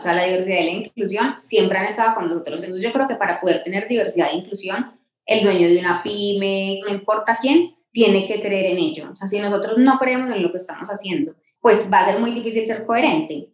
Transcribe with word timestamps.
O 0.00 0.02
sea, 0.02 0.14
la 0.14 0.24
diversidad 0.24 0.60
y 0.60 0.64
la 0.64 0.70
inclusión 0.70 1.34
siempre 1.36 1.76
han 1.76 1.84
estado 1.84 2.14
con 2.14 2.26
nosotros. 2.26 2.60
Entonces 2.60 2.82
yo 2.82 2.90
creo 2.90 3.06
que 3.06 3.16
para 3.16 3.38
poder 3.38 3.62
tener 3.62 3.86
diversidad 3.86 4.28
e 4.32 4.36
inclusión, 4.38 4.98
el 5.26 5.44
dueño 5.44 5.68
de 5.68 5.78
una 5.78 6.02
pyme, 6.02 6.80
no 6.82 6.88
importa 6.88 7.36
quién, 7.38 7.76
tiene 7.92 8.26
que 8.26 8.40
creer 8.40 8.72
en 8.72 8.78
ello. 8.78 9.10
O 9.12 9.14
sea, 9.14 9.28
si 9.28 9.38
nosotros 9.38 9.76
no 9.76 9.98
creemos 9.98 10.30
en 10.30 10.42
lo 10.42 10.50
que 10.50 10.56
estamos 10.56 10.88
haciendo, 10.88 11.34
pues 11.60 11.90
va 11.92 12.00
a 12.00 12.06
ser 12.06 12.18
muy 12.18 12.32
difícil 12.32 12.66
ser 12.66 12.86
coherente. 12.86 13.52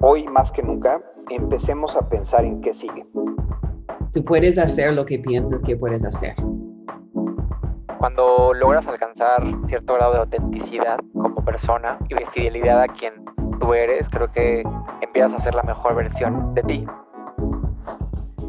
Hoy 0.00 0.24
más 0.24 0.50
que 0.50 0.62
nunca, 0.62 0.98
empecemos 1.28 1.94
a 1.94 2.08
pensar 2.08 2.46
en 2.46 2.62
qué 2.62 2.72
sigue. 2.72 3.04
Tú 4.14 4.24
puedes 4.24 4.56
hacer 4.56 4.94
lo 4.94 5.04
que 5.04 5.18
piensas 5.18 5.62
que 5.62 5.76
puedes 5.76 6.06
hacer. 6.06 6.34
Cuando 7.98 8.54
logras 8.54 8.88
alcanzar 8.88 9.44
cierto 9.66 9.92
grado 9.92 10.14
de 10.14 10.18
autenticidad 10.20 11.00
como 11.12 11.44
persona 11.44 11.98
y 12.08 12.14
de 12.14 12.24
fidelidad 12.28 12.80
a 12.80 12.88
quien 12.88 13.12
tú 13.60 13.74
eres, 13.74 14.08
creo 14.08 14.30
que 14.32 14.64
empiezas 15.00 15.34
a 15.34 15.40
ser 15.40 15.54
la 15.54 15.62
mejor 15.62 15.94
versión 15.94 16.54
de 16.54 16.62
ti. 16.62 16.84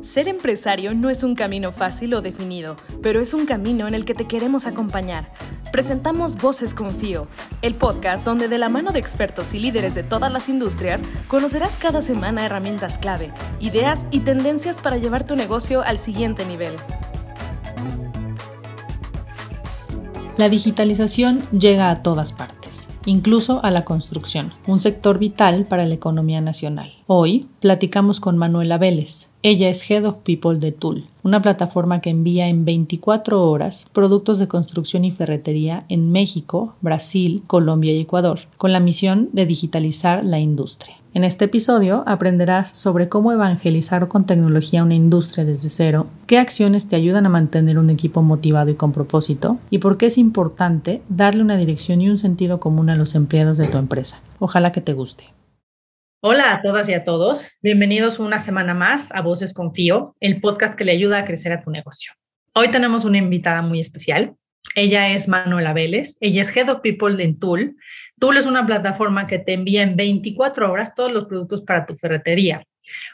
Ser 0.01 0.27
empresario 0.27 0.95
no 0.95 1.11
es 1.11 1.21
un 1.21 1.35
camino 1.35 1.71
fácil 1.71 2.15
o 2.15 2.21
definido, 2.21 2.75
pero 3.03 3.19
es 3.19 3.35
un 3.35 3.45
camino 3.45 3.87
en 3.87 3.93
el 3.93 4.03
que 4.03 4.15
te 4.15 4.25
queremos 4.25 4.65
acompañar. 4.65 5.31
Presentamos 5.71 6.35
Voces 6.35 6.73
Confío, 6.73 7.27
el 7.61 7.75
podcast 7.75 8.25
donde 8.25 8.47
de 8.47 8.57
la 8.57 8.67
mano 8.67 8.91
de 8.91 8.99
expertos 8.99 9.53
y 9.53 9.59
líderes 9.59 9.93
de 9.93 10.03
todas 10.03 10.31
las 10.31 10.49
industrias 10.49 11.01
conocerás 11.27 11.77
cada 11.77 12.01
semana 12.01 12.45
herramientas 12.45 12.97
clave, 12.97 13.31
ideas 13.59 14.05
y 14.09 14.21
tendencias 14.21 14.81
para 14.81 14.97
llevar 14.97 15.23
tu 15.23 15.35
negocio 15.35 15.81
al 15.81 15.97
siguiente 15.97 16.45
nivel. 16.45 16.75
La 20.37 20.49
digitalización 20.49 21.41
llega 21.51 21.91
a 21.91 22.01
todas 22.01 22.33
partes, 22.33 22.60
incluso 23.05 23.63
a 23.63 23.71
la 23.71 23.85
construcción, 23.85 24.53
un 24.67 24.79
sector 24.79 25.19
vital 25.19 25.65
para 25.65 25.85
la 25.85 25.93
economía 25.93 26.41
nacional. 26.41 26.93
Hoy 27.07 27.47
platicamos 27.59 28.19
con 28.19 28.37
Manuela 28.37 28.77
Vélez. 28.77 29.29
Ella 29.43 29.69
es 29.69 29.89
Head 29.89 30.05
of 30.05 30.17
People 30.23 30.59
de 30.59 30.71
Tool, 30.71 31.07
una 31.23 31.41
plataforma 31.41 32.01
que 32.01 32.09
envía 32.09 32.47
en 32.47 32.65
24 32.65 33.49
horas 33.49 33.87
productos 33.91 34.39
de 34.39 34.47
construcción 34.47 35.05
y 35.05 35.11
ferretería 35.11 35.85
en 35.89 36.11
México, 36.11 36.75
Brasil, 36.81 37.43
Colombia 37.47 37.93
y 37.93 38.01
Ecuador, 38.01 38.41
con 38.57 38.71
la 38.71 38.79
misión 38.79 39.29
de 39.33 39.45
digitalizar 39.45 40.23
la 40.23 40.39
industria. 40.39 41.00
En 41.13 41.25
este 41.25 41.43
episodio 41.43 42.05
aprenderás 42.07 42.69
sobre 42.69 43.09
cómo 43.09 43.33
evangelizar 43.33 44.07
con 44.07 44.25
tecnología 44.25 44.81
una 44.81 44.95
industria 44.95 45.43
desde 45.43 45.67
cero, 45.67 46.07
qué 46.25 46.37
acciones 46.37 46.87
te 46.87 46.95
ayudan 46.95 47.25
a 47.25 47.29
mantener 47.29 47.77
un 47.79 47.89
equipo 47.89 48.21
motivado 48.21 48.71
y 48.71 48.75
con 48.75 48.93
propósito, 48.93 49.59
y 49.69 49.79
por 49.79 49.97
qué 49.97 50.05
es 50.05 50.17
importante 50.17 51.01
darle 51.09 51.43
una 51.43 51.57
dirección 51.57 51.99
y 51.99 52.09
un 52.09 52.17
sentido 52.17 52.61
común 52.61 52.89
a 52.89 52.95
los 52.95 53.13
empleados 53.13 53.57
de 53.57 53.67
tu 53.67 53.77
empresa. 53.77 54.21
Ojalá 54.39 54.71
que 54.71 54.79
te 54.79 54.93
guste. 54.93 55.25
Hola 56.21 56.53
a 56.53 56.61
todas 56.61 56.87
y 56.87 56.93
a 56.93 57.03
todos. 57.03 57.45
Bienvenidos 57.61 58.17
una 58.19 58.39
semana 58.39 58.73
más 58.73 59.11
a 59.11 59.21
Voces 59.21 59.53
Confío, 59.53 60.15
el 60.21 60.39
podcast 60.39 60.75
que 60.75 60.85
le 60.85 60.93
ayuda 60.93 61.17
a 61.17 61.25
crecer 61.25 61.51
a 61.51 61.61
tu 61.61 61.71
negocio. 61.71 62.13
Hoy 62.55 62.71
tenemos 62.71 63.03
una 63.03 63.17
invitada 63.17 63.61
muy 63.61 63.81
especial. 63.81 64.37
Ella 64.75 65.09
es 65.09 65.27
Manuela 65.27 65.73
Vélez. 65.73 66.15
Ella 66.21 66.43
es 66.43 66.55
Head 66.55 66.69
of 66.69 66.79
People 66.81 67.21
en 67.21 67.37
Tool, 67.37 67.75
Tool 68.21 68.37
es 68.37 68.45
una 68.45 68.67
plataforma 68.67 69.25
que 69.25 69.39
te 69.39 69.53
envía 69.53 69.81
en 69.81 69.95
24 69.95 70.71
horas 70.71 70.93
todos 70.93 71.11
los 71.11 71.25
productos 71.25 71.63
para 71.63 71.87
tu 71.87 71.95
ferretería. 71.95 72.63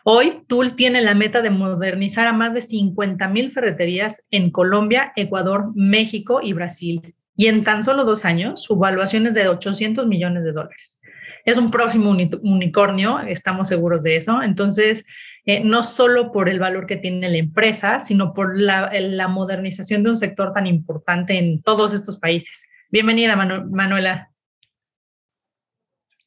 Hoy, 0.04 0.44
Tool 0.48 0.76
tiene 0.76 1.02
la 1.02 1.16
meta 1.16 1.42
de 1.42 1.50
modernizar 1.50 2.28
a 2.28 2.34
más 2.34 2.54
de 2.54 2.60
50 2.60 3.26
mil 3.30 3.54
ferreterías 3.54 4.26
en 4.32 4.52
Colombia, 4.52 5.14
Ecuador, 5.16 5.72
México 5.76 6.42
y 6.44 6.52
Brasil. 6.52 7.16
Y 7.38 7.48
en 7.48 7.64
tan 7.64 7.86
solo 7.86 8.04
dos 8.04 8.26
años, 8.26 8.62
su 8.62 8.74
evaluación 8.74 9.28
es 9.28 9.34
de 9.34 9.48
800 9.48 10.06
millones 10.08 10.44
de 10.44 10.52
dólares. 10.52 11.00
Es 11.46 11.58
un 11.58 11.72
próximo 11.72 12.10
unicornio, 12.10 13.20
estamos 13.22 13.70
seguros 13.70 14.04
de 14.04 14.18
eso. 14.18 14.42
Entonces, 14.44 15.06
eh, 15.46 15.62
no 15.64 15.86
solo 15.86 16.34
por 16.34 16.50
el 16.50 16.60
valor 16.60 16.86
que 16.86 16.98
tiene 16.98 17.30
la 17.30 17.38
empresa, 17.38 18.02
sino 18.02 18.34
por 18.34 18.60
la, 18.60 18.90
modernización 19.30 20.04
de 20.04 20.10
un 20.10 20.18
sector 20.18 20.52
tan 20.52 20.68
importante 20.68 21.38
en 21.38 21.62
todos 21.62 21.94
estos 21.94 22.18
países. 22.18 22.68
Bienvenida, 22.92 23.38
Manuela. 23.38 24.32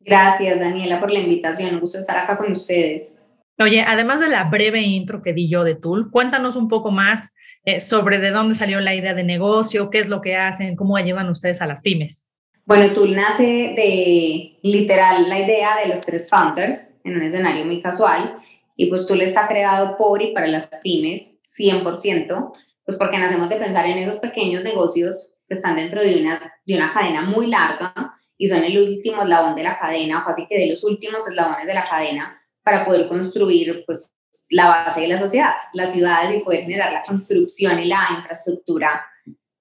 Gracias, 0.01 0.59
Daniela, 0.59 0.99
por 0.99 1.11
la 1.11 1.21
invitación. 1.21 1.75
Un 1.75 1.81
gusto 1.81 1.99
estar 1.99 2.17
acá 2.17 2.37
con 2.39 2.53
ustedes. 2.53 3.15
Oye, 3.59 3.85
además 3.87 4.21
de 4.21 4.29
la 4.29 4.45
breve 4.45 4.81
intro 4.81 5.23
que 5.23 5.35
di 5.35 5.49
yo 5.49 5.65
de 5.65 5.75
Tool, 5.75 6.11
cuéntanos 6.11 6.57
un 6.57 6.69
poco 6.69 6.91
más 6.91 7.35
eh, 7.67 7.81
sobre 7.81 8.19
de 8.19 8.31
dónde 8.31 8.55
salió 8.55 8.81
la 8.81 8.95
idea 8.95 9.13
de 9.13 9.23
negocio, 9.23 9.91
qué 9.91 9.99
es 9.99 10.09
lo 10.09 10.23
que 10.23 10.37
hacen, 10.37 10.77
cómo 10.77 10.97
ayudan 10.97 11.29
ustedes 11.29 11.61
a 11.61 11.67
las 11.67 11.83
pymes. 11.83 12.27
Bueno, 12.65 12.95
Tool 12.95 13.15
nace 13.15 13.75
de 13.77 14.59
literal 14.63 15.29
la 15.29 15.41
idea 15.41 15.77
de 15.83 15.89
los 15.89 16.01
tres 16.01 16.27
founders 16.29 16.87
en 17.05 17.17
un 17.17 17.23
escenario 17.23 17.67
muy 17.67 17.83
casual 17.83 18.39
y 18.77 18.87
pues 18.87 19.05
Tool 19.07 19.21
está 19.21 19.47
creado 19.47 19.99
por 19.99 20.23
y 20.23 20.33
para 20.33 20.47
las 20.47 20.71
pymes 20.83 21.35
100%, 21.59 22.53
pues 22.85 22.97
porque 22.97 23.19
nacemos 23.19 23.51
de 23.51 23.57
pensar 23.57 23.85
en 23.85 23.99
esos 23.99 24.19
pequeños 24.19 24.63
negocios 24.65 25.33
que 25.47 25.55
están 25.55 25.77
dentro 25.77 26.03
de 26.03 26.23
una, 26.23 26.41
de 26.65 26.77
una 26.77 26.95
cadena 26.95 27.23
muy 27.23 27.49
larga 27.49 28.15
y 28.41 28.49
son 28.49 28.65
el 28.65 28.79
último 28.79 29.23
eslabón 29.23 29.55
de 29.55 29.63
la 29.63 29.79
cadena, 29.79 30.23
o 30.23 30.25
casi 30.25 30.47
que 30.47 30.59
de 30.59 30.69
los 30.69 30.83
últimos 30.83 31.29
eslabones 31.29 31.67
de 31.67 31.75
la 31.75 31.87
cadena, 31.87 32.43
para 32.63 32.87
poder 32.87 33.07
construir 33.07 33.85
pues, 33.85 34.15
la 34.49 34.67
base 34.67 35.03
de 35.03 35.09
la 35.09 35.19
sociedad, 35.19 35.53
las 35.75 35.93
ciudades 35.93 36.35
y 36.35 36.43
poder 36.43 36.63
generar 36.63 36.91
la 36.91 37.03
construcción 37.03 37.79
y 37.79 37.85
la 37.85 38.03
infraestructura 38.17 39.05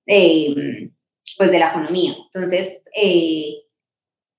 eh, 0.06 0.90
pues, 1.38 1.52
de 1.52 1.60
la 1.60 1.72
economía. 1.72 2.16
Entonces, 2.24 2.82
eh, 2.96 3.56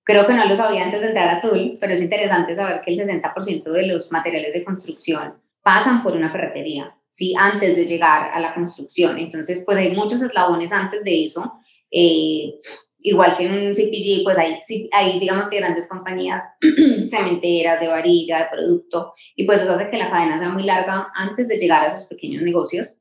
creo 0.04 0.26
que 0.26 0.32
no 0.32 0.46
lo 0.46 0.56
sabía 0.56 0.84
antes 0.84 1.02
de 1.02 1.08
entrar 1.08 1.28
a 1.28 1.42
Tool, 1.42 1.76
pero 1.78 1.92
es 1.92 2.00
interesante 2.00 2.56
saber 2.56 2.80
que 2.80 2.92
el 2.92 2.98
60% 2.98 3.62
de 3.64 3.86
los 3.88 4.10
materiales 4.10 4.54
de 4.54 4.64
construcción 4.64 5.34
pasan 5.62 6.02
por 6.02 6.14
una 6.14 6.32
ferretería, 6.32 6.96
¿sí? 7.10 7.34
Antes 7.38 7.76
de 7.76 7.84
llegar 7.84 8.30
a 8.32 8.40
la 8.40 8.54
construcción. 8.54 9.18
Entonces, 9.18 9.62
pues 9.66 9.76
hay 9.76 9.94
muchos 9.94 10.22
eslabones 10.22 10.72
antes 10.72 11.04
de 11.04 11.26
eso. 11.26 11.60
Eh, 11.90 12.54
igual 13.02 13.36
que 13.36 13.46
en 13.46 13.52
un 13.52 13.74
CPG, 13.74 14.24
pues 14.24 14.38
hay, 14.38 14.58
hay 14.92 15.18
digamos 15.18 15.48
que 15.48 15.58
grandes 15.58 15.88
compañías 15.88 16.44
cementeras, 17.08 17.80
de 17.80 17.88
varilla, 17.88 18.40
de 18.40 18.56
producto, 18.56 19.14
y 19.36 19.44
pues 19.44 19.62
eso 19.62 19.72
hace 19.72 19.90
que 19.90 19.98
la 19.98 20.10
cadena 20.10 20.38
sea 20.38 20.50
muy 20.50 20.64
larga 20.64 21.08
antes 21.14 21.48
de 21.48 21.58
llegar 21.58 21.82
a 21.82 21.88
esos 21.88 22.06
pequeños 22.06 22.42
negocios. 22.42 22.96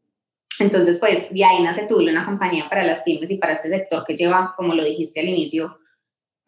Entonces, 0.59 0.97
pues 0.97 1.33
de 1.33 1.45
ahí 1.45 1.63
nace 1.63 1.85
Tule, 1.85 2.11
una 2.11 2.25
compañía 2.25 2.67
para 2.69 2.83
las 2.83 3.03
pymes 3.03 3.31
y 3.31 3.37
para 3.37 3.53
este 3.53 3.69
sector 3.69 4.03
que 4.05 4.17
lleva, 4.17 4.53
como 4.57 4.73
lo 4.73 4.83
dijiste 4.83 5.21
al 5.21 5.29
inicio, 5.29 5.77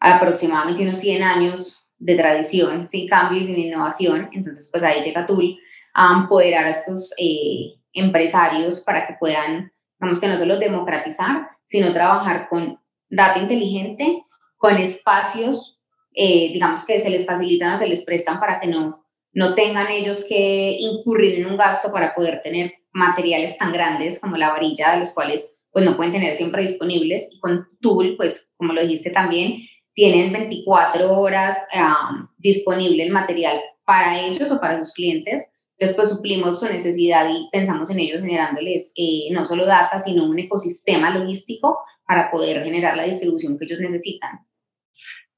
aproximadamente 0.00 0.82
unos 0.82 0.98
100 0.98 1.22
años 1.22 1.78
de 1.98 2.16
tradición, 2.16 2.88
sin 2.88 3.08
cambio 3.08 3.38
y 3.38 3.44
sin 3.44 3.58
innovación. 3.58 4.28
Entonces, 4.32 4.68
pues 4.70 4.82
ahí 4.82 5.02
llega 5.02 5.24
Tool 5.24 5.56
a 5.94 6.20
empoderar 6.20 6.66
a 6.66 6.70
estos 6.70 7.14
eh, 7.16 7.74
empresarios 7.92 8.80
para 8.80 9.06
que 9.06 9.14
puedan, 9.18 9.72
digamos 9.98 10.20
que 10.20 10.28
no 10.28 10.36
solo 10.36 10.58
democratizar, 10.58 11.48
sino 11.64 11.92
trabajar 11.92 12.48
con 12.50 12.81
data 13.12 13.38
inteligente 13.38 14.24
con 14.56 14.76
espacios, 14.76 15.78
eh, 16.14 16.50
digamos 16.52 16.84
que 16.84 16.98
se 16.98 17.10
les 17.10 17.26
facilitan 17.26 17.74
o 17.74 17.78
se 17.78 17.86
les 17.86 18.02
prestan 18.02 18.40
para 18.40 18.58
que 18.58 18.66
no, 18.66 19.04
no 19.32 19.54
tengan 19.54 19.90
ellos 19.90 20.24
que 20.28 20.76
incurrir 20.80 21.40
en 21.40 21.46
un 21.46 21.56
gasto 21.56 21.92
para 21.92 22.14
poder 22.14 22.40
tener 22.42 22.72
materiales 22.92 23.56
tan 23.58 23.72
grandes 23.72 24.18
como 24.18 24.36
la 24.36 24.50
varilla, 24.50 24.92
de 24.92 25.00
los 25.00 25.12
cuales 25.12 25.52
pues 25.70 25.84
no 25.84 25.96
pueden 25.96 26.12
tener 26.12 26.34
siempre 26.34 26.62
disponibles. 26.62 27.30
Y 27.32 27.40
con 27.40 27.66
Tool, 27.80 28.14
pues 28.16 28.50
como 28.56 28.72
lo 28.72 28.82
dijiste 28.82 29.10
también, 29.10 29.62
tienen 29.94 30.32
24 30.32 31.12
horas 31.12 31.56
disponible 32.38 33.02
el 33.02 33.10
material 33.10 33.60
para 33.84 34.20
ellos 34.20 34.50
o 34.50 34.60
para 34.60 34.78
sus 34.78 34.92
clientes. 34.92 35.50
Entonces, 35.76 35.96
pues 35.96 36.10
suplimos 36.10 36.60
su 36.60 36.66
necesidad 36.66 37.28
y 37.28 37.48
pensamos 37.50 37.90
en 37.90 37.98
ellos 37.98 38.20
generándoles 38.20 38.92
eh, 38.96 39.28
no 39.32 39.44
solo 39.44 39.66
data, 39.66 39.98
sino 39.98 40.24
un 40.24 40.38
ecosistema 40.38 41.10
logístico 41.10 41.78
para 42.06 42.30
poder 42.30 42.62
generar 42.64 42.96
la 42.96 43.04
distribución 43.04 43.58
que 43.58 43.64
ellos 43.64 43.80
necesitan. 43.80 44.40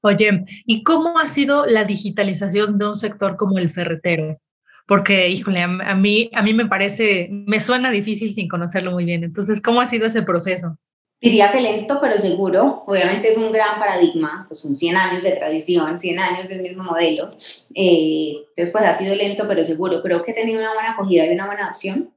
Oye, 0.01 0.45
¿y 0.65 0.83
cómo 0.83 1.17
ha 1.17 1.27
sido 1.27 1.65
la 1.65 1.83
digitalización 1.83 2.77
de 2.77 2.87
un 2.89 2.97
sector 2.97 3.37
como 3.37 3.57
el 3.57 3.71
ferretero? 3.71 4.39
Porque, 4.87 5.29
híjole, 5.29 5.63
a, 5.63 5.95
mí, 5.95 6.29
a 6.33 6.43
mí 6.43 6.53
me 6.53 6.67
parece, 6.67 7.27
me 7.31 7.59
suena 7.59 7.89
difícil 7.89 8.35
sin 8.35 8.47
conocerlo 8.47 8.91
muy 8.91 9.03
bien. 9.03 9.23
Entonces, 9.23 9.59
¿cómo 9.59 9.81
ha 9.81 9.87
sido 9.87 10.05
ese 10.05 10.21
proceso? 10.21 10.77
Diría 11.19 11.51
que 11.51 11.59
lento, 11.59 11.99
pero 11.99 12.21
seguro. 12.21 12.83
Obviamente 12.85 13.29
es 13.31 13.37
un 13.37 13.51
gran 13.51 13.79
paradigma, 13.79 14.45
pues 14.47 14.59
son 14.59 14.75
100 14.75 14.95
años 14.95 15.23
de 15.23 15.31
tradición, 15.31 15.99
100 15.99 16.19
años 16.19 16.49
del 16.49 16.61
mismo 16.61 16.83
modelo. 16.83 17.31
Eh, 17.73 18.33
entonces, 18.49 18.71
pues 18.71 18.85
ha 18.85 18.93
sido 18.93 19.15
lento, 19.15 19.47
pero 19.47 19.65
seguro. 19.65 20.03
Creo 20.03 20.23
que 20.23 20.33
ha 20.33 20.35
tenido 20.35 20.59
una 20.59 20.75
buena 20.75 20.91
acogida 20.91 21.25
y 21.25 21.33
una 21.33 21.47
buena 21.47 21.63
adopción. 21.63 22.11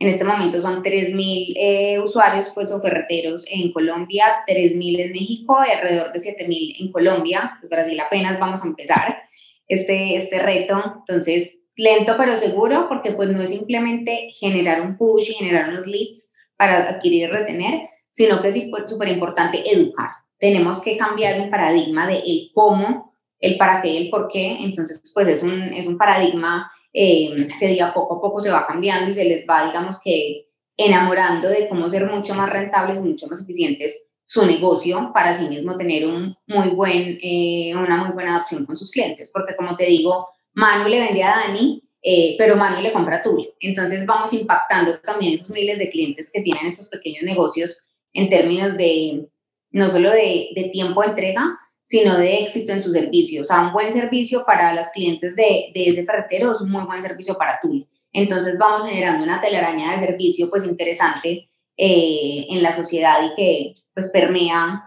En 0.00 0.08
este 0.08 0.24
momento 0.24 0.62
son 0.62 0.82
3.000 0.82 1.52
eh, 1.56 2.00
usuarios 2.00 2.50
pues, 2.54 2.72
o 2.72 2.80
ferreteros 2.80 3.44
en 3.50 3.70
Colombia, 3.70 4.24
3.000 4.48 5.00
en 5.00 5.12
México 5.12 5.58
y 5.66 5.70
alrededor 5.70 6.10
de 6.10 6.18
7.000 6.18 6.76
en 6.80 6.90
Colombia. 6.90 7.58
Pues 7.60 7.68
Brasil 7.68 8.00
apenas 8.00 8.40
vamos 8.40 8.64
a 8.64 8.66
empezar 8.66 9.22
este, 9.68 10.16
este 10.16 10.38
reto. 10.38 10.82
Entonces, 11.00 11.58
lento 11.76 12.14
pero 12.16 12.38
seguro 12.38 12.86
porque 12.88 13.12
pues 13.12 13.28
no 13.28 13.42
es 13.42 13.50
simplemente 13.50 14.30
generar 14.38 14.80
un 14.80 14.96
push 14.96 15.32
y 15.32 15.34
generar 15.34 15.68
unos 15.68 15.86
leads 15.86 16.32
para 16.56 16.78
adquirir 16.88 17.24
y 17.24 17.26
retener, 17.26 17.80
sino 18.10 18.40
que 18.40 18.48
es 18.48 18.60
súper 18.86 19.08
importante 19.08 19.62
educar. 19.70 20.12
Tenemos 20.38 20.80
que 20.80 20.96
cambiar 20.96 21.38
un 21.42 21.50
paradigma 21.50 22.06
de 22.06 22.22
el 22.24 22.50
cómo 22.54 23.10
el 23.38 23.58
para 23.58 23.82
qué 23.82 23.98
el 23.98 24.08
por 24.08 24.28
qué. 24.28 24.56
Entonces, 24.60 25.02
pues 25.12 25.28
es 25.28 25.42
un, 25.42 25.74
es 25.74 25.86
un 25.86 25.98
paradigma 25.98 26.72
eh, 26.92 27.48
que 27.58 27.68
día 27.68 27.92
poco 27.94 28.16
a 28.16 28.20
poco 28.20 28.40
se 28.40 28.50
va 28.50 28.66
cambiando 28.66 29.10
y 29.10 29.14
se 29.14 29.24
les 29.24 29.46
va, 29.48 29.66
digamos 29.66 30.00
que, 30.02 30.46
enamorando 30.76 31.48
de 31.48 31.68
cómo 31.68 31.90
ser 31.90 32.06
mucho 32.06 32.34
más 32.34 32.48
rentables 32.48 33.00
y 33.00 33.08
mucho 33.08 33.26
más 33.26 33.42
eficientes 33.42 34.06
su 34.24 34.46
negocio 34.46 35.10
para 35.12 35.36
sí 35.36 35.46
mismo 35.46 35.76
tener 35.76 36.06
un 36.06 36.36
muy 36.46 36.68
buen, 36.68 37.18
eh, 37.20 37.72
una 37.74 37.96
muy 37.96 38.10
buena 38.12 38.36
adopción 38.36 38.64
con 38.64 38.76
sus 38.76 38.90
clientes. 38.90 39.30
Porque 39.32 39.56
como 39.56 39.76
te 39.76 39.86
digo, 39.86 40.28
Manu 40.54 40.88
le 40.88 41.00
vende 41.00 41.22
a 41.22 41.36
Dani, 41.36 41.82
eh, 42.02 42.36
pero 42.38 42.56
Manu 42.56 42.80
le 42.80 42.92
compra 42.92 43.16
a 43.16 43.22
Tul. 43.22 43.46
Entonces 43.60 44.06
vamos 44.06 44.32
impactando 44.32 44.98
también 45.00 45.34
esos 45.34 45.50
miles 45.50 45.78
de 45.78 45.90
clientes 45.90 46.30
que 46.32 46.42
tienen 46.42 46.66
esos 46.66 46.88
pequeños 46.88 47.24
negocios 47.24 47.82
en 48.12 48.28
términos 48.28 48.76
de 48.76 49.28
no 49.72 49.90
solo 49.90 50.10
de, 50.10 50.50
de 50.54 50.70
tiempo 50.72 51.02
de 51.02 51.08
entrega, 51.08 51.58
sino 51.90 52.16
de 52.16 52.44
éxito 52.44 52.72
en 52.72 52.84
su 52.84 52.92
servicio. 52.92 53.42
O 53.42 53.44
sea, 53.44 53.62
un 53.62 53.72
buen 53.72 53.90
servicio 53.90 54.44
para 54.46 54.72
las 54.72 54.92
clientes 54.92 55.34
de, 55.34 55.72
de 55.74 55.88
ese 55.88 56.04
ferretero 56.04 56.52
es 56.52 56.60
un 56.60 56.70
muy 56.70 56.84
buen 56.84 57.02
servicio 57.02 57.36
para 57.36 57.58
Tul. 57.60 57.84
Entonces 58.12 58.56
vamos 58.58 58.88
generando 58.88 59.24
una 59.24 59.40
telaraña 59.40 59.90
de 59.90 59.98
servicio 59.98 60.48
pues 60.48 60.64
interesante 60.64 61.50
eh, 61.76 62.46
en 62.48 62.62
la 62.62 62.76
sociedad 62.76 63.16
y 63.24 63.34
que 63.34 63.74
pues 63.92 64.08
permea 64.12 64.84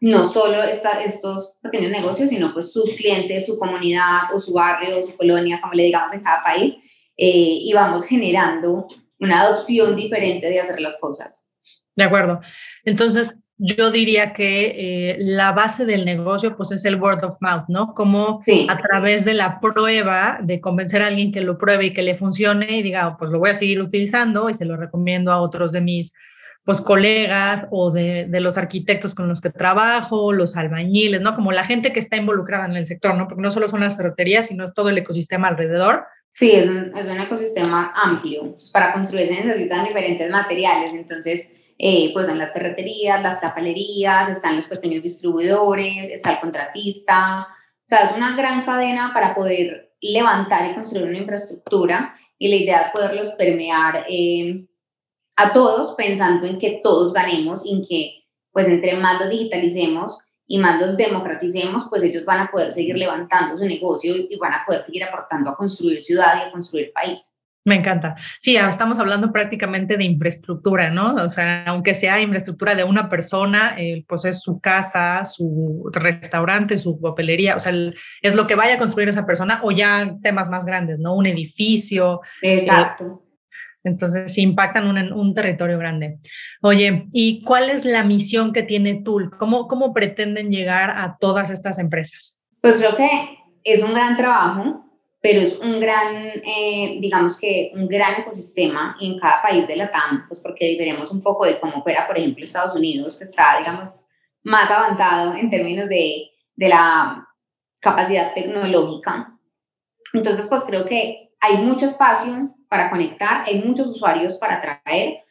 no 0.00 0.28
solo 0.28 0.62
esta, 0.62 1.02
estos 1.02 1.56
pequeños 1.60 1.90
negocios, 1.90 2.30
sino 2.30 2.54
pues 2.54 2.72
sus 2.72 2.94
clientes, 2.94 3.46
su 3.46 3.58
comunidad 3.58 4.32
o 4.32 4.40
su 4.40 4.52
barrio 4.52 5.00
o 5.00 5.06
su 5.06 5.16
colonia, 5.16 5.60
como 5.60 5.72
le 5.72 5.84
digamos 5.84 6.14
en 6.14 6.22
cada 6.22 6.40
país, 6.44 6.76
eh, 7.16 7.58
y 7.64 7.72
vamos 7.72 8.04
generando 8.04 8.86
una 9.18 9.40
adopción 9.40 9.96
diferente 9.96 10.48
de 10.48 10.60
hacer 10.60 10.80
las 10.80 10.96
cosas. 10.98 11.46
De 11.96 12.04
acuerdo. 12.04 12.40
Entonces, 12.84 13.34
yo 13.64 13.92
diría 13.92 14.32
que 14.32 15.12
eh, 15.12 15.16
la 15.20 15.52
base 15.52 15.86
del 15.86 16.04
negocio 16.04 16.56
pues 16.56 16.72
es 16.72 16.84
el 16.84 17.00
word 17.00 17.22
of 17.22 17.36
mouth, 17.40 17.64
¿no? 17.68 17.94
Como 17.94 18.40
a 18.68 18.78
través 18.78 19.24
de 19.24 19.34
la 19.34 19.60
prueba, 19.60 20.40
de 20.42 20.60
convencer 20.60 21.00
a 21.00 21.06
alguien 21.06 21.30
que 21.30 21.42
lo 21.42 21.58
pruebe 21.58 21.86
y 21.86 21.92
que 21.92 22.02
le 22.02 22.16
funcione 22.16 22.78
y 22.78 22.82
diga, 22.82 23.06
oh, 23.06 23.16
pues 23.16 23.30
lo 23.30 23.38
voy 23.38 23.50
a 23.50 23.54
seguir 23.54 23.80
utilizando 23.80 24.50
y 24.50 24.54
se 24.54 24.64
lo 24.64 24.76
recomiendo 24.76 25.30
a 25.30 25.40
otros 25.40 25.70
de 25.70 25.80
mis 25.80 26.12
pues 26.64 26.80
colegas 26.80 27.66
o 27.70 27.92
de, 27.92 28.26
de, 28.28 28.40
los 28.40 28.58
arquitectos 28.58 29.14
con 29.14 29.28
los 29.28 29.40
que 29.40 29.50
trabajo, 29.50 30.32
los 30.32 30.56
albañiles, 30.56 31.20
¿no? 31.20 31.34
Como 31.34 31.52
la 31.52 31.64
gente 31.64 31.92
que 31.92 32.00
está 32.00 32.16
involucrada 32.16 32.66
en 32.66 32.76
el 32.76 32.86
sector, 32.86 33.16
¿no? 33.16 33.28
Porque 33.28 33.42
no 33.42 33.52
solo 33.52 33.68
son 33.68 33.80
las 33.80 33.96
ferreterías, 33.96 34.46
sino 34.46 34.72
todo 34.72 34.88
el 34.88 34.98
ecosistema 34.98 35.48
alrededor. 35.48 36.04
Sí, 36.30 36.50
es 36.50 36.68
un, 36.68 36.92
es 36.96 37.06
un 37.06 37.20
ecosistema 37.20 37.92
amplio. 37.94 38.52
Pues, 38.52 38.70
para 38.70 38.92
construir 38.92 39.28
se 39.28 39.34
necesitan 39.34 39.84
diferentes 39.84 40.30
materiales, 40.30 40.94
entonces 40.94 41.48
eh, 41.78 42.12
pues 42.12 42.26
son 42.26 42.38
las 42.38 42.52
ferreterías, 42.52 43.22
las 43.22 43.40
tapalerías, 43.40 44.30
están 44.30 44.56
los 44.56 44.66
pequeños 44.66 45.02
distribuidores, 45.02 46.08
está 46.10 46.32
el 46.32 46.40
contratista, 46.40 47.46
o 47.84 47.88
sea, 47.88 48.10
es 48.10 48.16
una 48.16 48.36
gran 48.36 48.64
cadena 48.64 49.12
para 49.12 49.34
poder 49.34 49.94
levantar 50.00 50.70
y 50.70 50.74
construir 50.74 51.06
una 51.06 51.18
infraestructura 51.18 52.14
y 52.38 52.48
la 52.48 52.56
idea 52.56 52.80
es 52.82 52.92
poderlos 52.92 53.30
permear 53.30 54.06
eh, 54.08 54.66
a 55.36 55.52
todos 55.52 55.94
pensando 55.94 56.46
en 56.46 56.58
que 56.58 56.80
todos 56.82 57.12
ganemos 57.12 57.64
y 57.64 57.74
en 57.74 57.82
que 57.82 58.22
pues 58.52 58.68
entre 58.68 58.96
más 58.96 59.20
los 59.20 59.30
digitalicemos 59.30 60.18
y 60.46 60.58
más 60.58 60.80
los 60.80 60.96
democraticemos, 60.96 61.84
pues 61.88 62.02
ellos 62.02 62.24
van 62.24 62.40
a 62.40 62.50
poder 62.50 62.72
seguir 62.72 62.96
levantando 62.96 63.56
su 63.56 63.64
negocio 63.64 64.14
y 64.16 64.36
van 64.36 64.52
a 64.52 64.64
poder 64.66 64.82
seguir 64.82 65.04
aportando 65.04 65.50
a 65.50 65.56
construir 65.56 66.02
ciudad 66.02 66.36
y 66.36 66.48
a 66.48 66.52
construir 66.52 66.92
país. 66.92 67.32
Me 67.64 67.76
encanta. 67.76 68.16
Sí, 68.40 68.56
estamos 68.56 68.98
hablando 68.98 69.30
prácticamente 69.32 69.96
de 69.96 70.04
infraestructura, 70.04 70.90
¿no? 70.90 71.14
O 71.14 71.30
sea, 71.30 71.64
aunque 71.66 71.94
sea 71.94 72.20
infraestructura 72.20 72.74
de 72.74 72.82
una 72.82 73.08
persona, 73.08 73.76
eh, 73.78 74.04
pues 74.08 74.24
es 74.24 74.40
su 74.40 74.58
casa, 74.58 75.24
su 75.24 75.88
restaurante, 75.92 76.76
su 76.78 77.00
papelería, 77.00 77.56
o 77.56 77.60
sea, 77.60 77.72
es 78.20 78.34
lo 78.34 78.48
que 78.48 78.56
vaya 78.56 78.74
a 78.74 78.78
construir 78.78 79.08
esa 79.08 79.26
persona 79.26 79.60
o 79.62 79.70
ya 79.70 80.16
temas 80.22 80.50
más 80.50 80.64
grandes, 80.64 80.98
¿no? 80.98 81.14
Un 81.14 81.26
edificio. 81.26 82.20
Eh, 82.42 82.58
Exacto. 82.58 83.22
entonces, 83.84 84.36
impactan 84.38 84.88
un, 84.88 85.12
un 85.12 85.32
territorio 85.32 85.78
grande. 85.78 86.18
Oye, 86.62 87.06
¿y 87.12 87.44
cuál 87.44 87.70
es 87.70 87.84
la 87.84 88.02
misión 88.02 88.52
que 88.52 88.64
tiene 88.64 89.02
Tool? 89.04 89.30
¿Cómo, 89.38 89.68
¿Cómo 89.68 89.92
pretenden 89.94 90.50
llegar 90.50 90.90
a 90.90 91.16
todas 91.16 91.50
estas 91.50 91.78
empresas? 91.78 92.40
Pues 92.60 92.76
creo 92.76 92.96
que 92.96 93.38
es 93.62 93.84
un 93.84 93.94
gran 93.94 94.16
trabajo 94.16 94.91
pero 95.22 95.40
es 95.40 95.56
un 95.60 95.80
gran, 95.80 96.16
eh, 96.44 96.98
digamos 97.00 97.38
que 97.38 97.70
un 97.74 97.86
gran 97.86 98.20
ecosistema 98.20 98.96
en 99.00 99.20
cada 99.20 99.40
país 99.40 99.66
de 99.68 99.76
la 99.76 99.88
TAM, 99.88 100.26
pues 100.26 100.40
porque 100.40 100.66
diferimos 100.66 101.12
un 101.12 101.22
poco 101.22 101.46
de 101.46 101.60
cómo 101.60 101.80
fuera, 101.84 102.08
por 102.08 102.18
ejemplo, 102.18 102.44
Estados 102.44 102.74
Unidos, 102.74 103.16
que 103.16 103.22
está, 103.22 103.56
digamos, 103.58 103.88
más 104.42 104.68
avanzado 104.68 105.36
en 105.36 105.48
términos 105.48 105.88
de, 105.88 106.28
de 106.56 106.68
la 106.68 107.28
capacidad 107.80 108.34
tecnológica. 108.34 109.38
Entonces, 110.12 110.48
pues 110.48 110.64
creo 110.64 110.84
que 110.86 111.30
hay 111.38 111.58
mucho 111.58 111.86
espacio 111.86 112.52
para 112.68 112.90
conectar, 112.90 113.44
hay 113.46 113.62
muchos 113.62 113.86
usuarios 113.86 114.34
para 114.34 114.56
atraer, 114.56 115.22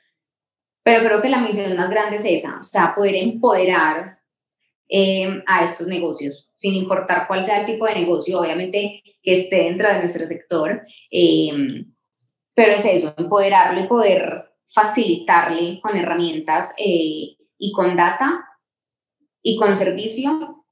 pero 0.83 1.03
creo 1.03 1.21
que 1.21 1.29
la 1.29 1.41
misión 1.41 1.75
más 1.75 1.89
grande 1.89 2.15
es 2.15 2.23
esa, 2.23 2.59
o 2.61 2.63
sea, 2.63 2.95
poder 2.95 3.15
empoderar 3.15 4.20
eh, 4.93 5.41
a 5.47 5.63
estos 5.63 5.87
negocios, 5.87 6.49
sin 6.57 6.73
importar 6.75 7.25
cuál 7.25 7.45
sea 7.45 7.61
el 7.61 7.65
tipo 7.65 7.85
de 7.85 7.95
negocio, 7.95 8.41
obviamente 8.41 9.01
que 9.23 9.35
esté 9.35 9.63
dentro 9.63 9.87
de 9.87 9.99
nuestro 9.99 10.27
sector, 10.27 10.81
eh, 11.09 11.85
pero 12.53 12.73
es 12.73 12.83
eso, 12.83 13.13
empoderarlo 13.17 13.79
y 13.79 13.87
poder 13.87 14.51
facilitarle 14.67 15.79
con 15.81 15.95
herramientas 15.95 16.73
eh, 16.77 17.37
y 17.57 17.71
con 17.71 17.95
data 17.95 18.43
y 19.41 19.55
con 19.55 19.77
servicio 19.77 20.65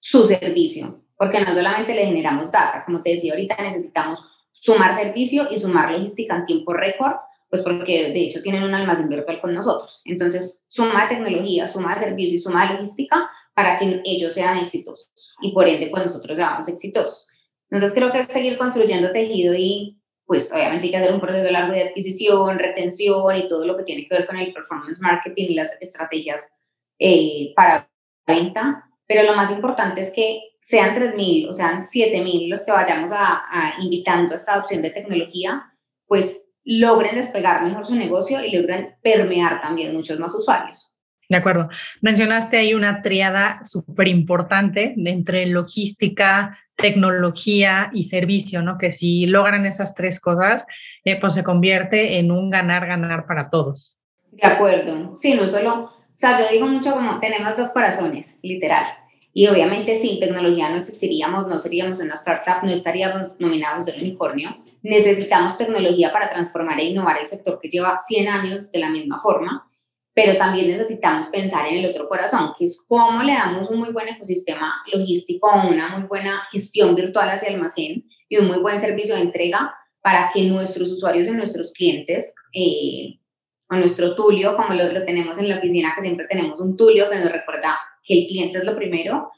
su 0.00 0.24
servicio, 0.24 1.04
porque 1.18 1.40
no 1.40 1.54
solamente 1.54 1.94
le 1.94 2.06
generamos 2.06 2.50
data, 2.50 2.82
como 2.86 3.02
te 3.02 3.10
decía 3.10 3.34
ahorita, 3.34 3.56
necesitamos 3.62 4.24
sumar 4.52 4.94
servicio 4.94 5.48
y 5.50 5.58
sumar 5.58 5.92
logística 5.92 6.34
en 6.34 6.46
tiempo 6.46 6.72
récord, 6.72 7.16
pues 7.50 7.62
porque 7.62 8.10
de 8.10 8.20
hecho 8.20 8.40
tienen 8.40 8.62
un 8.62 8.74
almacén 8.74 9.08
virtual 9.08 9.38
con 9.40 9.52
nosotros. 9.52 10.00
Entonces, 10.06 10.64
suma 10.68 11.02
de 11.02 11.16
tecnología, 11.16 11.68
suma 11.68 11.94
de 11.94 12.00
servicio 12.00 12.36
y 12.36 12.40
suma 12.40 12.66
de 12.66 12.74
logística 12.74 13.30
para 13.56 13.78
que 13.78 14.02
ellos 14.04 14.34
sean 14.34 14.58
exitosos 14.58 15.34
y 15.40 15.52
por 15.52 15.66
ende 15.66 15.88
pues 15.88 16.04
nosotros 16.04 16.36
seamos 16.36 16.68
exitosos. 16.68 17.26
Entonces 17.70 17.94
creo 17.96 18.12
que 18.12 18.20
es 18.20 18.26
seguir 18.26 18.58
construyendo 18.58 19.10
tejido 19.12 19.54
y 19.54 19.98
pues 20.26 20.52
obviamente 20.52 20.84
hay 20.84 20.90
que 20.90 20.96
hacer 20.98 21.14
un 21.14 21.22
proceso 21.22 21.50
largo 21.50 21.72
de 21.72 21.84
adquisición, 21.84 22.58
retención 22.58 23.34
y 23.34 23.48
todo 23.48 23.66
lo 23.66 23.74
que 23.74 23.84
tiene 23.84 24.06
que 24.06 24.14
ver 24.14 24.26
con 24.26 24.36
el 24.36 24.52
performance 24.52 25.00
marketing 25.00 25.46
y 25.48 25.54
las 25.54 25.80
estrategias 25.80 26.52
eh, 26.98 27.54
para 27.56 27.90
venta. 28.26 28.84
Pero 29.06 29.22
lo 29.22 29.34
más 29.34 29.50
importante 29.50 30.02
es 30.02 30.12
que 30.12 30.42
sean 30.60 30.94
3.000 30.94 31.48
o 31.48 31.54
sean 31.54 31.78
7.000 31.78 32.50
los 32.50 32.62
que 32.62 32.72
vayamos 32.72 33.10
a, 33.12 33.42
a 33.48 33.80
invitando 33.80 34.34
a 34.34 34.36
esta 34.36 34.52
adopción 34.52 34.82
de 34.82 34.90
tecnología, 34.90 35.62
pues 36.06 36.50
logren 36.62 37.14
despegar 37.14 37.62
mejor 37.64 37.86
su 37.86 37.94
negocio 37.94 38.44
y 38.44 38.50
logren 38.50 38.96
permear 39.00 39.62
también 39.62 39.94
muchos 39.94 40.18
más 40.18 40.34
usuarios. 40.34 40.92
De 41.28 41.36
acuerdo. 41.36 41.68
Mencionaste 42.02 42.56
ahí 42.56 42.74
una 42.74 43.02
triada 43.02 43.60
súper 43.64 44.08
importante 44.08 44.94
entre 44.96 45.46
logística, 45.46 46.58
tecnología 46.76 47.90
y 47.92 48.04
servicio, 48.04 48.62
¿no? 48.62 48.78
Que 48.78 48.92
si 48.92 49.26
logran 49.26 49.66
esas 49.66 49.94
tres 49.94 50.20
cosas, 50.20 50.66
eh, 51.04 51.18
pues 51.18 51.34
se 51.34 51.42
convierte 51.42 52.18
en 52.18 52.30
un 52.30 52.50
ganar-ganar 52.50 53.26
para 53.26 53.50
todos. 53.50 53.98
De 54.30 54.46
acuerdo. 54.46 55.16
Sí, 55.16 55.34
no 55.34 55.48
solo, 55.48 55.84
o 55.84 56.18
sea, 56.18 56.40
yo 56.40 56.46
digo 56.50 56.66
mucho 56.66 56.92
como 56.92 57.18
tenemos 57.18 57.56
dos 57.56 57.72
corazones, 57.72 58.36
literal. 58.42 58.84
Y 59.32 59.48
obviamente 59.48 59.96
sin 59.96 60.20
tecnología 60.20 60.70
no 60.70 60.76
existiríamos, 60.76 61.46
no 61.46 61.58
seríamos 61.58 61.98
una 61.98 62.14
startup, 62.14 62.62
no 62.62 62.70
estaríamos 62.70 63.32
nominados 63.38 63.84
del 63.84 64.00
unicornio. 64.00 64.56
Necesitamos 64.82 65.58
tecnología 65.58 66.12
para 66.12 66.30
transformar 66.30 66.78
e 66.80 66.84
innovar 66.84 67.18
el 67.18 67.26
sector 67.26 67.58
que 67.60 67.68
lleva 67.68 67.98
100 67.98 68.28
años 68.28 68.70
de 68.70 68.78
la 68.78 68.88
misma 68.88 69.20
forma 69.20 69.68
pero 70.16 70.34
también 70.38 70.68
necesitamos 70.68 71.26
pensar 71.26 71.66
en 71.66 71.76
el 71.76 71.90
otro 71.90 72.08
corazón, 72.08 72.54
que 72.58 72.64
es 72.64 72.82
cómo 72.88 73.22
le 73.22 73.34
damos 73.34 73.68
un 73.68 73.80
muy 73.80 73.92
buen 73.92 74.08
ecosistema 74.08 74.74
logístico, 74.90 75.46
una 75.68 75.88
muy 75.88 76.08
buena 76.08 76.42
gestión 76.50 76.94
virtual 76.94 77.28
hacia 77.28 77.50
almacén 77.50 78.08
y 78.26 78.38
un 78.38 78.46
muy 78.46 78.60
buen 78.60 78.80
servicio 78.80 79.14
de 79.14 79.20
entrega 79.20 79.74
para 80.00 80.30
que 80.32 80.44
nuestros 80.44 80.90
usuarios 80.90 81.28
y 81.28 81.32
nuestros 81.32 81.70
clientes, 81.74 82.34
eh, 82.54 83.20
o 83.68 83.76
nuestro 83.76 84.14
tulio, 84.14 84.56
como 84.56 84.72
lo, 84.72 84.90
lo 84.90 85.04
tenemos 85.04 85.36
en 85.36 85.50
la 85.50 85.58
oficina, 85.58 85.92
que 85.94 86.00
siempre 86.00 86.26
tenemos 86.30 86.62
un 86.62 86.78
tulio 86.78 87.10
que 87.10 87.16
nos 87.16 87.30
recuerda 87.30 87.78
que 88.02 88.20
el 88.20 88.26
cliente 88.26 88.60
es 88.60 88.64
lo 88.64 88.74
primero, 88.74 89.30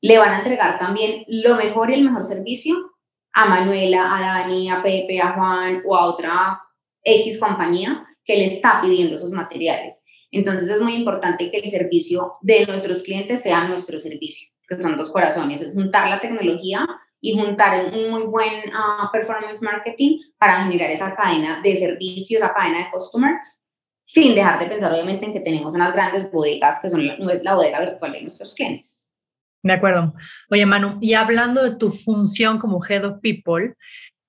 le 0.00 0.16
van 0.16 0.32
a 0.32 0.38
entregar 0.38 0.78
también 0.78 1.26
lo 1.28 1.56
mejor 1.56 1.90
y 1.90 1.94
el 1.94 2.04
mejor 2.04 2.24
servicio 2.24 2.76
a 3.34 3.44
Manuela, 3.44 4.16
a 4.16 4.20
Dani, 4.22 4.70
a 4.70 4.82
Pepe, 4.82 5.20
a 5.20 5.34
Juan 5.34 5.82
o 5.84 5.94
a 5.94 6.06
otra 6.06 6.62
X 7.02 7.38
compañía 7.38 8.06
que 8.24 8.36
le 8.36 8.46
está 8.46 8.80
pidiendo 8.82 9.16
esos 9.16 9.30
materiales. 9.30 10.04
Entonces 10.30 10.68
es 10.70 10.80
muy 10.80 10.94
importante 10.94 11.50
que 11.50 11.58
el 11.58 11.68
servicio 11.68 12.34
de 12.40 12.66
nuestros 12.66 13.02
clientes 13.02 13.42
sea 13.42 13.68
nuestro 13.68 14.00
servicio, 14.00 14.48
que 14.68 14.80
son 14.80 14.98
dos 14.98 15.10
corazones, 15.10 15.62
es 15.62 15.72
juntar 15.72 16.08
la 16.10 16.20
tecnología 16.20 16.86
y 17.20 17.38
juntar 17.38 17.92
un 17.92 18.10
muy 18.10 18.24
buen 18.24 18.64
ah, 18.74 19.08
performance 19.12 19.62
marketing 19.62 20.18
para 20.38 20.64
generar 20.64 20.90
esa 20.90 21.14
cadena 21.14 21.60
de 21.62 21.76
servicios, 21.76 22.42
esa 22.42 22.52
cadena 22.52 22.80
de 22.80 22.90
customer, 22.90 23.32
sin 24.02 24.34
dejar 24.34 24.58
de 24.58 24.66
pensar 24.66 24.92
obviamente 24.92 25.24
en 25.26 25.32
que 25.32 25.40
tenemos 25.40 25.72
unas 25.72 25.94
grandes 25.94 26.30
bodegas 26.30 26.80
que 26.80 26.90
son 26.90 27.06
la, 27.06 27.16
la 27.16 27.54
bodega 27.54 27.80
virtual 27.80 28.12
de 28.12 28.22
nuestros 28.22 28.54
clientes. 28.54 29.08
De 29.62 29.72
acuerdo. 29.72 30.12
Oye, 30.50 30.66
Manu, 30.66 30.98
y 31.00 31.14
hablando 31.14 31.62
de 31.62 31.76
tu 31.76 31.90
función 31.90 32.58
como 32.58 32.84
Head 32.84 33.06
of 33.06 33.20
People, 33.22 33.74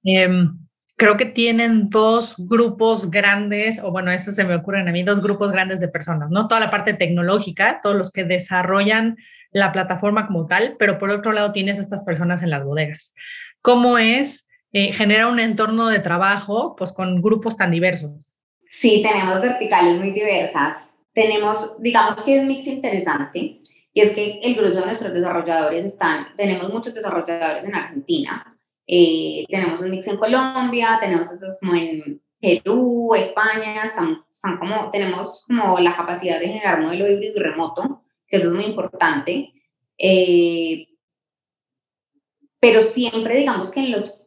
em, 0.05 0.64
creo 0.95 1.17
que 1.17 1.25
tienen 1.25 1.89
dos 1.89 2.35
grupos 2.37 3.11
grandes, 3.11 3.79
o 3.83 3.91
bueno, 3.91 4.11
eso 4.11 4.31
se 4.31 4.43
me 4.43 4.55
ocurren 4.55 4.87
a 4.87 4.91
mí, 4.91 5.03
dos 5.03 5.21
grupos 5.21 5.51
grandes 5.51 5.79
de 5.79 5.87
personas, 5.87 6.29
¿no? 6.29 6.47
Toda 6.47 6.61
la 6.61 6.69
parte 6.69 6.93
tecnológica, 6.93 7.79
todos 7.83 7.95
los 7.95 8.11
que 8.11 8.23
desarrollan 8.23 9.17
la 9.51 9.71
plataforma 9.71 10.27
como 10.27 10.47
tal, 10.47 10.75
pero 10.79 10.97
por 10.97 11.09
otro 11.09 11.31
lado 11.31 11.51
tienes 11.51 11.79
estas 11.79 12.03
personas 12.03 12.43
en 12.43 12.49
las 12.49 12.63
bodegas. 12.63 13.13
¿Cómo 13.61 13.97
es 13.97 14.47
eh, 14.73 14.93
generar 14.93 15.27
un 15.27 15.39
entorno 15.39 15.87
de 15.87 15.99
trabajo 15.99 16.75
pues 16.77 16.91
con 16.91 17.21
grupos 17.21 17.57
tan 17.57 17.71
diversos? 17.71 18.35
Sí, 18.67 19.01
tenemos 19.01 19.41
verticales 19.41 19.97
muy 19.97 20.11
diversas. 20.11 20.87
Tenemos, 21.13 21.75
digamos 21.79 22.21
que 22.23 22.35
es 22.35 22.41
un 22.41 22.47
mix 22.47 22.67
interesante, 22.67 23.61
y 23.93 24.01
es 24.01 24.11
que 24.11 24.41
el 24.43 24.55
grueso 24.55 24.81
de 24.81 24.87
nuestros 24.87 25.13
desarrolladores 25.13 25.85
están, 25.85 26.27
tenemos 26.35 26.71
muchos 26.73 26.93
desarrolladores 26.93 27.63
en 27.63 27.75
Argentina, 27.75 28.54
eh, 28.87 29.45
tenemos 29.49 29.79
un 29.79 29.89
mix 29.89 30.07
en 30.07 30.17
Colombia, 30.17 30.97
tenemos 31.01 31.31
otros 31.31 31.57
como 31.59 31.75
en 31.75 32.21
Perú, 32.39 33.13
España, 33.15 33.83
están, 33.83 34.57
como, 34.59 34.91
tenemos 34.91 35.43
como 35.47 35.79
la 35.79 35.95
capacidad 35.95 36.39
de 36.39 36.47
generar 36.47 36.81
modelo 36.81 37.09
híbrido 37.09 37.37
y 37.37 37.43
remoto, 37.43 38.03
que 38.27 38.37
eso 38.37 38.47
es 38.47 38.53
muy 38.53 38.65
importante. 38.65 39.53
Eh, 39.97 40.87
pero 42.59 42.81
siempre 42.81 43.37
digamos 43.37 43.71
que 43.71 43.79
en, 43.79 43.91
los, 43.91 44.19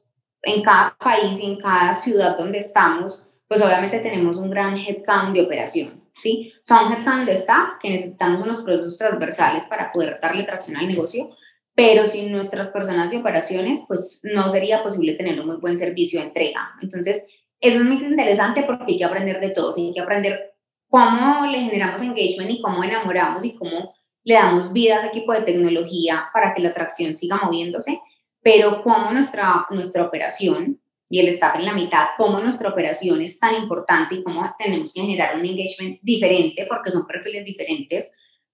en 0.43 0.62
cada 0.62 0.97
país 0.99 1.41
y 1.41 1.47
en 1.47 1.59
cada 1.59 1.95
ciudad 1.95 2.37
donde 2.37 2.59
estamos, 2.59 3.29
pues 3.47 3.61
obviamente 3.62 4.00
tenemos 4.00 4.37
un 4.37 4.50
gran 4.50 4.77
headcount 4.77 5.35
de 5.35 5.43
operación. 5.43 6.05
¿sí? 6.19 6.53
Son 6.67 6.93
headcount 6.93 7.27
de 7.27 7.35
staff 7.35 7.75
que 7.81 7.91
necesitamos 7.91 8.43
unos 8.43 8.62
procesos 8.62 8.97
transversales 8.97 9.65
para 9.65 9.93
poder 9.93 10.19
darle 10.21 10.45
tracción 10.45 10.77
al 10.77 10.88
negocio, 10.88 11.31
pero 11.79 12.09
sin 12.09 12.33
nuestras 12.33 12.71
personas 12.71 13.09
de 13.09 13.19
operaciones, 13.19 13.83
pues 13.87 14.19
no 14.25 14.51
sería 14.51 14.83
posible 14.83 15.15
tener 15.15 15.39
un 15.39 15.47
muy 15.47 15.59
buen 15.59 15.79
servicio 15.79 16.19
de 16.19 16.27
entrega. 16.27 16.73
Entonces, 16.83 17.23
es 17.61 17.77
un 17.77 17.89
mix 17.89 18.03
interesante 18.03 18.65
porque 18.65 18.87
hay 18.89 18.99
que 18.99 19.05
aprender 19.05 19.39
de 19.39 19.51
todos, 19.51 19.79
hay 19.79 19.93
que 19.95 20.01
aprender 20.01 20.55
cómo 20.89 21.47
le 21.47 21.61
generamos 21.61 22.03
engagement 22.03 22.51
y 22.51 22.61
cómo 22.61 22.83
enamoramos 22.83 23.45
y 23.45 23.55
cómo 23.55 23.95
le 24.25 24.35
damos 24.35 24.73
vida 24.73 24.97
a 24.97 24.99
ese 24.99 25.07
equipo 25.11 25.33
de 25.33 25.43
tecnología 25.43 26.29
para 26.35 26.53
que 26.53 26.63
la 26.63 26.71
atracción 26.71 27.17
siga 27.17 27.39
moviéndose, 27.41 28.01
pero 28.43 28.83
cómo 28.83 29.13
nuestra, 29.13 29.65
nuestra 29.71 30.03
operación 30.03 30.81
y 31.09 31.21
el 31.21 31.29
staff 31.29 31.55
en 31.55 31.65
la 31.65 31.75
mitad, 31.75 32.09
cómo 32.17 32.41
nuestra 32.41 32.71
operación 32.71 33.23
es 33.23 33.39
tan 33.39 33.55
importante 33.55 34.17
y 34.17 34.25
cómo 34.25 34.53
tenemos 34.59 34.93
que 34.93 35.03
generar 35.03 35.37
un 35.37 35.47
engagement 35.47 36.01
diferente 36.03 36.67
porque 36.69 36.91
son 36.91 37.07
perfiles 37.07 37.45
diferentes 37.45 38.13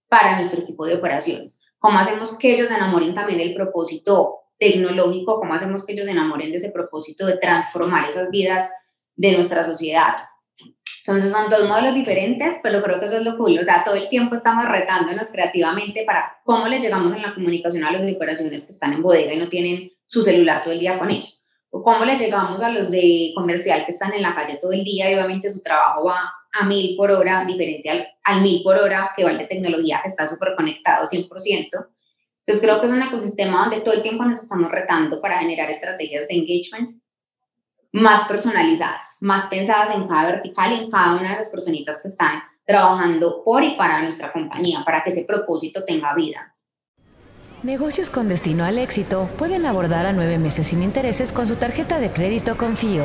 para 0.09 0.37
nuestro 0.37 0.61
equipo 0.61 0.85
de 0.85 0.97
operaciones. 0.97 1.63
¿Cómo 1.85 1.99
hacemos 1.99 2.39
que 2.39 2.55
ellos 2.55 2.69
se 2.69 2.77
enamoren 2.77 3.13
también 3.13 3.39
del 3.39 3.53
propósito 3.53 4.45
tecnológico? 4.59 5.39
¿Cómo 5.39 5.53
hacemos 5.53 5.85
que 5.85 5.93
ellos 5.93 6.07
se 6.07 6.13
enamoren 6.13 6.51
de 6.51 6.57
ese 6.57 6.71
propósito 6.71 7.27
de 7.27 7.37
transformar 7.37 8.09
esas 8.09 8.31
vidas 8.31 8.71
de 9.17 9.33
nuestra 9.33 9.67
sociedad? 9.67 10.15
Entonces 11.05 11.31
son 11.31 11.51
dos 11.51 11.69
modelos 11.69 11.95
diferentes, 11.95 12.59
pero 12.63 12.83
creo 12.83 12.99
que 13.01 13.05
eso 13.05 13.19
es 13.19 13.23
lo 13.23 13.37
cool. 13.37 13.59
O 13.59 13.63
sea, 13.63 13.85
todo 13.85 13.97
el 13.97 14.09
tiempo 14.09 14.35
estamos 14.35 14.65
retándonos 14.67 15.29
creativamente 15.29 16.05
para 16.07 16.39
cómo 16.47 16.67
le 16.69 16.81
llegamos 16.81 17.15
en 17.15 17.21
la 17.21 17.35
comunicación 17.35 17.85
a 17.85 17.93
los 17.93 18.11
operaciones 18.11 18.65
que 18.65 18.73
están 18.73 18.95
en 18.95 19.03
bodega 19.03 19.35
y 19.35 19.37
no 19.37 19.51
tienen 19.51 19.93
su 20.07 20.23
celular 20.23 20.65
todo 20.65 20.73
el 20.73 20.81
día 20.81 20.99
con 20.99 21.11
ellos 21.11 21.45
cómo 21.83 22.05
le 22.05 22.17
llegamos 22.17 22.61
a 22.63 22.69
los 22.69 22.91
de 22.91 23.33
comercial 23.35 23.85
que 23.85 23.91
están 23.91 24.13
en 24.13 24.23
la 24.23 24.35
calle 24.35 24.59
todo 24.61 24.73
el 24.73 24.85
día 24.85 25.11
y 25.11 25.15
obviamente 25.15 25.51
su 25.51 25.61
trabajo 25.61 26.05
va 26.05 26.33
a 26.61 26.65
mil 26.65 26.97
por 26.97 27.11
hora, 27.11 27.45
diferente 27.45 27.91
al, 27.91 28.09
al 28.25 28.43
mil 28.43 28.63
por 28.63 28.77
hora 28.77 29.13
que 29.17 29.25
va 29.25 29.31
el 29.31 29.39
de 29.39 29.47
tecnología 29.47 30.01
que 30.03 30.09
está 30.09 30.29
súper 30.29 30.55
conectado 30.57 31.07
100%. 31.07 31.29
Entonces 32.47 32.63
creo 32.63 32.81
que 32.81 32.87
es 32.87 32.93
un 32.93 33.03
ecosistema 33.03 33.61
donde 33.61 33.81
todo 33.81 33.95
el 33.95 34.03
tiempo 34.03 34.25
nos 34.25 34.39
estamos 34.39 34.71
retando 34.71 35.21
para 35.21 35.39
generar 35.39 35.71
estrategias 35.71 36.29
de 36.29 36.35
engagement 36.35 37.03
más 37.93 38.27
personalizadas, 38.27 39.17
más 39.21 39.47
pensadas 39.47 39.95
en 39.95 40.09
cada 40.09 40.27
vertical 40.27 40.73
y 40.73 40.85
en 40.85 40.91
cada 40.91 41.15
una 41.17 41.31
de 41.31 41.37
las 41.37 41.49
personitas 41.49 42.03
que 42.03 42.09
están 42.09 42.43
trabajando 42.67 43.43
por 43.45 43.63
y 43.63 43.77
para 43.77 44.03
nuestra 44.03 44.33
compañía, 44.33 44.83
para 44.85 45.05
que 45.05 45.11
ese 45.11 45.23
propósito 45.23 45.85
tenga 45.85 46.15
vida. 46.15 46.55
Negocios 47.63 48.11
con 48.11 48.29
destino 48.29 48.65
al 48.65 48.79
éxito 48.79 49.31
pueden 49.39 49.65
abordar 49.65 50.07
a 50.07 50.13
nueve 50.13 50.39
meses 50.39 50.67
sin 50.67 50.83
intereses 50.83 51.33
con 51.33 51.47
su 51.47 51.57
tarjeta 51.57 51.99
de 51.99 52.11
crédito 52.11 52.59
Confío. 52.59 53.05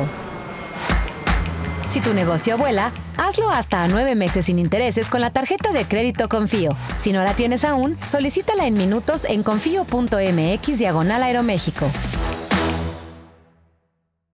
Si 1.90 2.00
tu 2.00 2.14
negocio 2.14 2.56
vuela, 2.56 2.92
hazlo 3.18 3.50
hasta 3.50 3.88
nueve 3.88 4.14
meses 4.14 4.46
sin 4.46 4.60
intereses 4.60 5.10
con 5.10 5.20
la 5.20 5.32
tarjeta 5.32 5.72
de 5.72 5.88
crédito 5.88 6.28
Confío. 6.28 6.70
Si 7.00 7.12
no 7.12 7.24
la 7.24 7.34
tienes 7.34 7.64
aún, 7.64 7.96
solicítala 8.06 8.68
en 8.68 8.74
minutos 8.74 9.24
en 9.24 9.42
confío.mx 9.42 10.78
diagonal 10.78 11.24
Aeroméxico. 11.24 11.90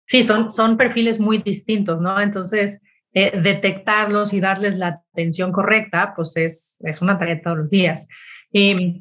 Sí, 0.06 0.22
son, 0.22 0.48
son 0.48 0.76
perfiles 0.76 1.18
muy 1.18 1.38
distintos, 1.38 2.00
¿no? 2.00 2.20
Entonces, 2.20 2.82
eh, 3.14 3.32
detectarlos 3.40 4.32
y 4.32 4.38
darles 4.38 4.78
la 4.78 5.02
atención 5.12 5.50
correcta, 5.50 6.12
pues 6.14 6.36
es, 6.36 6.76
es 6.84 7.02
una 7.02 7.18
tarea 7.18 7.42
todos 7.42 7.58
los 7.58 7.70
días. 7.70 8.06
Eh, 8.52 9.00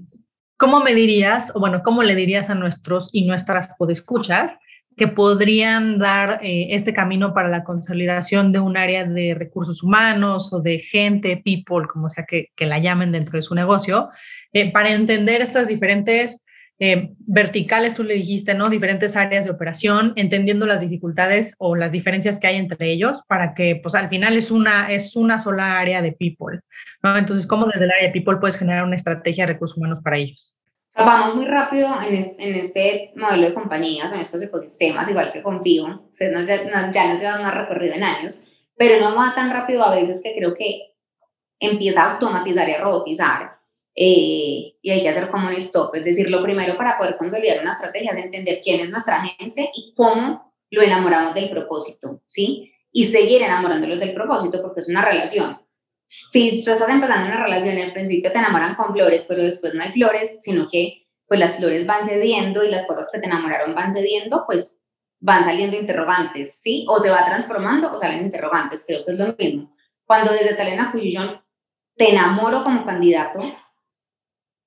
¿Cómo 0.58 0.80
me 0.80 0.96
dirías, 0.96 1.52
o 1.54 1.60
bueno, 1.60 1.84
cómo 1.84 2.02
le 2.02 2.16
dirías 2.16 2.50
a 2.50 2.56
nuestros 2.56 3.12
y 3.14 3.28
nuestras 3.28 3.70
podescuchas 3.78 4.54
que 5.00 5.08
podrían 5.08 5.98
dar 5.98 6.40
eh, 6.44 6.68
este 6.72 6.94
camino 6.94 7.34
para 7.34 7.48
la 7.48 7.64
consolidación 7.64 8.52
de 8.52 8.60
un 8.60 8.76
área 8.76 9.06
de 9.06 9.34
recursos 9.34 9.82
humanos 9.82 10.52
o 10.52 10.62
de 10.62 10.80
gente, 10.80 11.42
people, 11.44 11.88
como 11.88 12.10
sea 12.10 12.26
que, 12.26 12.50
la 12.60 12.80
llamen 12.80 13.14
dentro 13.14 13.38
de 13.38 13.42
su 13.42 13.56
negocio, 13.56 14.10
eh, 14.52 14.72
para 14.74 14.92
entender 14.92 15.42
estas 15.42 15.70
diferentes 15.70 16.44
eh, 16.80 17.12
verticales, 17.20 17.96
tú 17.96 18.04
le 18.04 18.16
dijiste, 18.16 18.54
¿no? 18.54 18.70
Diferentes 18.70 19.16
áreas 19.16 19.46
de 19.46 19.52
operación, 19.52 20.12
entendiendo 20.18 20.66
las 20.66 20.82
dificultades 20.82 21.56
o 21.60 21.78
las 21.78 21.94
diferencias 21.94 22.38
que 22.38 22.48
hay 22.48 22.58
entre 22.58 22.92
ellos 22.92 23.24
para 23.26 23.54
que, 23.54 23.80
pues 23.82 23.96
al 23.96 24.10
final 24.10 24.36
es 24.36 24.52
una, 24.52 24.92
es 24.92 25.16
una 25.16 25.40
sola 25.40 25.80
área 25.80 26.02
de 26.02 26.12
people, 26.12 26.60
¿no? 27.02 27.18
Entonces, 27.18 27.48
¿cómo 27.48 27.68
desde 27.68 27.86
el 27.86 27.92
área 27.92 28.08
de 28.08 28.14
people 28.14 28.38
puedes 28.38 28.58
generar 28.58 28.84
una 28.84 28.98
estrategia 28.98 29.46
de 29.46 29.54
recursos 29.54 29.78
humanos 29.78 30.00
para 30.04 30.18
ellos? 30.18 30.58
Vamos 30.96 31.36
muy 31.36 31.46
rápido 31.46 31.90
en, 32.02 32.16
en, 32.16 32.56
este 32.56 33.12
modelo 33.16 33.48
de 33.48 33.54
compañías, 33.54 34.12
en 34.12 34.20
estos 34.20 34.42
ecosistemas, 34.42 35.10
igual 35.10 35.32
que 35.32 35.44
Confío, 35.44 35.86
o 35.86 36.10
sea, 36.14 36.32
ya 36.32 37.14
nos 37.14 37.22
llevan 37.22 37.42
más 37.42 37.56
recorrido 37.56 37.96
en 37.96 38.04
años, 38.04 38.40
pero 38.76 39.00
no 39.00 39.16
va 39.16 39.36
tan 39.36 39.52
rápido 39.52 39.84
a 39.84 39.96
veces 39.96 40.22
que 40.24 40.36
creo 40.36 40.54
que 40.54 40.96
empieza 41.60 42.04
a 42.04 42.14
automatizar 42.14 42.68
y 42.70 42.74
a 42.74 42.82
robotizar. 42.82 43.60
Eh, 43.96 44.76
y 44.82 44.92
hay 44.92 45.02
que 45.02 45.10
hacer 45.10 45.30
como 45.30 45.48
un 45.48 45.54
stop, 45.56 45.94
es 45.96 46.06
decir, 46.06 46.30
lo 46.30 46.42
primero 46.42 46.78
para 46.78 46.98
poder 46.98 47.18
consolidar 47.18 47.60
una 47.62 47.74
estrategia 47.74 48.12
es 48.12 48.18
entender 48.18 48.62
quién 48.64 48.80
es 48.80 48.90
nuestra 48.90 49.22
gente 49.26 49.70
y 49.76 49.94
cómo 49.94 50.54
lo 50.70 50.82
enamoramos 50.82 51.34
del 51.34 51.50
propósito, 51.50 52.22
¿sí? 52.26 52.72
Y 52.94 53.08
seguir 53.08 53.42
enamorándolos 53.42 54.00
del 54.00 54.14
propósito 54.14 54.62
porque 54.62 54.82
es 54.82 54.88
una 54.88 55.04
relación 55.04 55.60
si 56.10 56.64
tú 56.64 56.72
estás 56.72 56.90
empezando 56.90 57.28
una 57.28 57.44
relación 57.44 57.78
al 57.78 57.94
principio 57.94 58.32
te 58.32 58.40
enamoran 58.40 58.76
con 58.76 58.94
flores, 58.94 59.26
pero 59.28 59.44
después 59.44 59.74
no 59.76 59.84
hay 59.84 59.92
flores, 59.92 60.42
sino 60.42 60.68
que 60.68 61.08
pues 61.28 61.40
las 61.40 61.58
flores 61.58 61.86
van 61.86 62.06
cediendo 62.06 62.64
y 62.64 62.72
las 62.72 62.88
cosas 62.88 63.10
que 63.14 63.20
te 63.20 63.28
enamoraron 63.28 63.76
van 63.76 63.92
cediendo, 63.92 64.44
pues 64.48 64.80
van 65.20 65.44
saliendo 65.44 65.78
interrogantes, 65.78 66.56
¿sí? 66.60 66.86
O 66.90 67.00
se 67.00 67.12
va 67.12 67.26
transformando 67.26 67.92
o 67.92 68.00
salen 68.00 68.26
interrogantes, 68.26 68.84
creo 68.88 69.06
que 69.06 69.12
es 69.12 69.20
lo 69.20 69.36
mismo. 69.38 69.76
Cuando 70.06 70.32
desde 70.32 70.56
Talent 70.56 70.82
Acquisition 70.82 71.40
te 71.96 72.10
enamoro 72.10 72.64
como 72.64 72.84
candidato, 72.84 73.42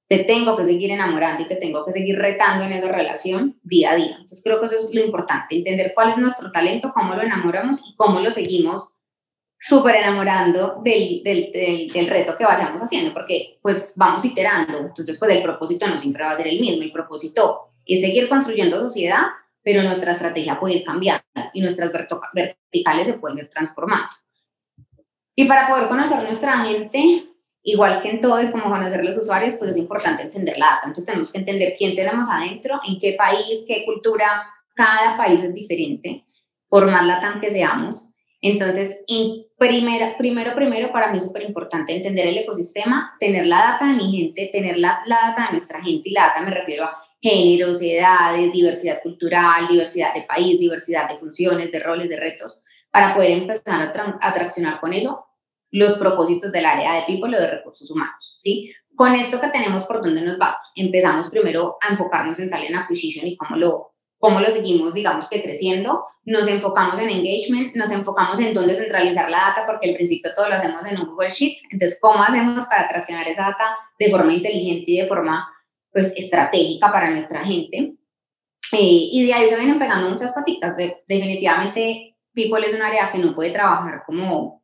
te 0.08 0.24
tengo 0.24 0.56
que 0.56 0.64
seguir 0.64 0.90
enamorando 0.90 1.42
y 1.42 1.48
te 1.48 1.56
tengo 1.56 1.84
que 1.84 1.92
seguir 1.92 2.18
retando 2.18 2.64
en 2.64 2.72
esa 2.72 2.92
relación 2.92 3.58
día 3.62 3.92
a 3.92 3.96
día. 3.96 4.10
Entonces 4.10 4.42
creo 4.44 4.60
que 4.60 4.66
eso 4.66 4.76
es 4.76 4.94
lo 4.94 5.04
importante, 5.04 5.56
entender 5.56 5.92
cuál 5.94 6.10
es 6.10 6.18
nuestro 6.18 6.52
talento, 6.52 6.92
cómo 6.94 7.14
lo 7.14 7.22
enamoramos 7.22 7.80
y 7.88 7.96
cómo 7.96 8.20
lo 8.20 8.30
seguimos 8.30 8.91
súper 9.64 9.94
enamorando 9.94 10.80
del, 10.82 11.22
del, 11.22 11.52
del, 11.92 12.06
reto 12.08 12.36
que 12.36 12.44
vayamos 12.44 12.82
haciendo, 12.82 13.12
porque 13.12 13.60
pues 13.62 13.92
vamos 13.94 14.24
iterando, 14.24 14.76
entonces 14.78 15.16
pues 15.18 15.30
el 15.30 15.40
propósito 15.40 15.86
no 15.86 16.00
siempre 16.00 16.24
va 16.24 16.30
a 16.30 16.36
ser 16.36 16.48
el 16.48 16.60
mismo, 16.60 16.82
el 16.82 16.90
propósito 16.90 17.72
es 17.86 18.00
seguir 18.00 18.28
construyendo 18.28 18.80
sociedad, 18.80 19.22
pero 19.62 19.84
nuestra 19.84 20.10
estrategia 20.10 20.58
puede 20.58 20.74
ir 20.74 20.84
cambiando 20.84 21.22
y 21.52 21.60
nuestras 21.60 21.92
verticales 22.34 23.06
se 23.06 23.18
pueden 23.18 23.38
ir 23.38 23.50
transformando. 23.50 24.08
Y 25.36 25.44
para 25.44 25.68
poder 25.68 25.86
conocer 25.86 26.24
nuestra 26.24 26.58
gente, 26.64 27.28
igual 27.62 28.02
que 28.02 28.10
en 28.10 28.20
todo 28.20 28.42
y 28.42 28.50
como 28.50 28.64
conocer 28.64 29.04
los 29.04 29.16
usuarios, 29.16 29.54
pues 29.54 29.70
es 29.70 29.76
importante 29.76 30.24
entender 30.24 30.58
la 30.58 30.66
data. 30.66 30.88
Entonces 30.88 31.06
tenemos 31.06 31.30
que 31.30 31.38
entender 31.38 31.74
quién 31.78 31.94
tenemos 31.94 32.28
adentro, 32.28 32.80
en 32.84 32.98
qué 32.98 33.12
país, 33.12 33.64
qué 33.68 33.84
cultura, 33.84 34.42
cada 34.74 35.16
país 35.16 35.40
es 35.44 35.54
diferente, 35.54 36.26
por 36.68 36.90
más 36.90 37.06
latam 37.06 37.40
que 37.40 37.52
seamos. 37.52 38.11
Entonces, 38.42 38.98
en 39.06 39.46
primero, 39.56 40.14
primero, 40.16 40.92
para 40.92 41.10
mí 41.10 41.18
es 41.18 41.24
súper 41.24 41.42
importante 41.42 41.94
entender 41.94 42.26
el 42.26 42.38
ecosistema, 42.38 43.16
tener 43.18 43.46
la 43.46 43.58
data 43.58 43.86
de 43.86 43.94
mi 43.94 44.10
gente, 44.10 44.50
tener 44.52 44.76
la, 44.76 45.00
la, 45.06 45.16
data 45.28 45.46
de 45.46 45.52
nuestra 45.52 45.80
gente, 45.80 46.08
y 46.08 46.12
la 46.12 46.26
data 46.26 46.42
me 46.42 46.50
refiero 46.50 46.84
a 46.84 47.02
géneros, 47.20 47.80
edades, 47.80 48.52
diversidad 48.52 49.00
cultural, 49.00 49.68
diversidad 49.68 50.12
de 50.12 50.22
país, 50.22 50.58
diversidad 50.58 51.08
de 51.08 51.18
funciones, 51.18 51.70
de 51.70 51.78
roles, 51.78 52.08
de 52.08 52.16
retos, 52.16 52.60
para 52.90 53.14
poder 53.14 53.30
empezar 53.30 53.80
a, 53.80 54.18
a 54.20 54.34
traccionar 54.34 54.80
con 54.80 54.92
eso 54.92 55.24
los 55.70 55.94
propósitos 55.94 56.52
del 56.52 56.66
área 56.66 56.94
de 56.96 57.02
people 57.06 57.34
o 57.34 57.40
de 57.40 57.50
recursos 57.50 57.90
humanos, 57.90 58.34
¿sí? 58.36 58.74
con 58.94 59.14
esto 59.14 59.40
que 59.40 59.48
tenemos, 59.48 59.84
¿por 59.84 60.02
dónde 60.02 60.22
nos 60.22 60.38
vamos? 60.38 60.70
Empezamos 60.74 61.30
primero 61.30 61.78
a 61.80 61.92
enfocarnos 61.92 62.38
en 62.38 62.50
talent 62.50 62.76
acquisition 62.76 63.26
y 63.26 63.36
cómo 63.36 63.56
lo, 63.56 63.91
cómo 64.22 64.38
lo 64.38 64.48
seguimos, 64.52 64.94
digamos 64.94 65.28
que 65.28 65.42
creciendo. 65.42 66.06
Nos 66.24 66.46
enfocamos 66.46 66.96
en 67.00 67.10
engagement, 67.10 67.74
nos 67.74 67.90
enfocamos 67.90 68.38
en 68.38 68.54
dónde 68.54 68.76
centralizar 68.76 69.28
la 69.28 69.38
data, 69.38 69.66
porque 69.66 69.90
al 69.90 69.96
principio 69.96 70.30
todo 70.36 70.48
lo 70.48 70.54
hacemos 70.54 70.86
en 70.86 71.00
un 71.00 71.08
Google 71.08 71.28
Sheet. 71.28 71.58
Entonces, 71.72 71.98
¿cómo 72.00 72.22
hacemos 72.22 72.64
para 72.66 72.88
traccionar 72.88 73.26
esa 73.26 73.46
data 73.46 73.76
de 73.98 74.10
forma 74.12 74.32
inteligente 74.32 74.84
y 74.86 74.98
de 74.98 75.08
forma 75.08 75.48
pues, 75.90 76.14
estratégica 76.16 76.92
para 76.92 77.10
nuestra 77.10 77.44
gente? 77.44 77.96
Eh, 78.70 79.08
y 79.10 79.26
de 79.26 79.34
ahí 79.34 79.48
se 79.48 79.56
vienen 79.56 79.80
pegando 79.80 80.08
muchas 80.08 80.32
patitas. 80.32 80.76
definitivamente, 81.08 82.16
People 82.32 82.64
es 82.64 82.74
un 82.74 82.82
área 82.82 83.10
que 83.10 83.18
no 83.18 83.34
puede 83.34 83.50
trabajar 83.50 84.04
como, 84.06 84.62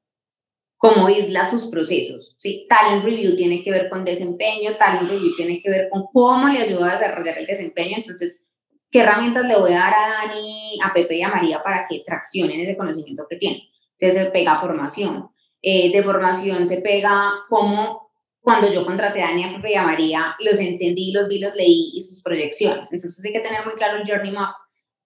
como 0.76 1.08
isla 1.08 1.50
sus 1.50 1.66
procesos. 1.66 2.36
¿sí? 2.38 2.64
Talent 2.68 3.04
Review 3.04 3.34
tiene 3.34 3.64
que 3.64 3.72
ver 3.72 3.90
con 3.90 4.04
desempeño, 4.04 4.76
Talent 4.76 5.10
Review 5.10 5.34
tiene 5.34 5.60
que 5.60 5.68
ver 5.68 5.88
con 5.90 6.06
cómo 6.12 6.48
le 6.48 6.60
ayuda 6.60 6.90
a 6.90 6.92
desarrollar 6.92 7.38
el 7.38 7.46
desempeño. 7.46 7.96
Entonces, 7.96 8.44
¿qué 8.90 9.00
herramientas 9.00 9.46
le 9.46 9.56
voy 9.56 9.72
a 9.72 9.78
dar 9.78 9.94
a 9.94 10.26
Dani, 10.26 10.78
a 10.82 10.92
Pepe 10.92 11.16
y 11.16 11.22
a 11.22 11.28
María 11.28 11.62
para 11.62 11.86
que 11.88 12.02
traccionen 12.06 12.60
ese 12.60 12.76
conocimiento 12.76 13.26
que 13.28 13.36
tienen? 13.36 13.60
Entonces, 13.98 14.24
se 14.24 14.30
pega 14.30 14.58
formación. 14.58 15.30
Eh, 15.60 15.90
de 15.90 16.02
formación 16.02 16.68
se 16.68 16.76
pega 16.76 17.32
cómo 17.48 18.08
cuando 18.40 18.72
yo 18.72 18.86
contraté 18.86 19.22
a 19.22 19.26
Dani, 19.26 19.44
a 19.44 19.56
Pepe 19.56 19.72
y 19.72 19.74
a 19.74 19.82
María, 19.82 20.36
los 20.40 20.58
entendí, 20.60 21.12
los 21.12 21.28
vi, 21.28 21.38
los 21.38 21.54
leí 21.54 21.92
y 21.94 22.02
sus 22.02 22.22
proyecciones. 22.22 22.92
Entonces 22.92 23.22
hay 23.24 23.32
que 23.32 23.40
tener 23.40 23.64
muy 23.64 23.74
claro 23.74 23.98
el 23.98 24.08
journey 24.08 24.30
map 24.30 24.54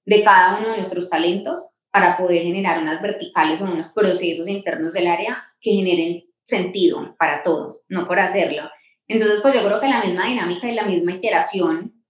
de 0.05 0.23
cada 0.23 0.59
uno 0.59 0.71
de 0.71 0.77
nuestros 0.77 1.09
talentos 1.09 1.65
para 1.91 2.17
poder 2.17 2.43
generar 2.43 2.81
unas 2.81 3.03
verticales 3.03 3.61
o 3.61 3.65
unos 3.65 3.89
procesos 3.89 4.49
internos 4.49 4.95
del 4.95 5.07
área 5.07 5.43
que 5.61 5.73
generen 5.73 6.25
sentido 6.43 7.15
para 7.19 7.43
todos, 7.43 7.83
no 7.89 8.07
por 8.07 8.19
hacerlo. 8.19 8.71
Entonces, 9.09 9.41
pues 9.43 9.55
yo 9.55 9.65
creo 9.65 9.81
que 9.81 9.89
la 9.89 10.01
misma 10.01 10.27
dinámica 10.27 10.71
y 10.71 10.75
la 10.75 10.85
misma 10.85 11.13
iteración 11.13 12.02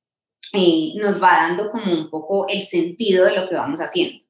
eh, 0.53 0.93
nos 0.97 1.23
va 1.23 1.49
dando 1.49 1.71
como 1.71 1.93
un 1.93 2.11
poco 2.11 2.47
el 2.49 2.63
sentido 2.63 3.25
de 3.25 3.37
lo 3.37 3.49
que 3.49 3.55
vamos 3.55 3.81
haciendo. 3.81 4.23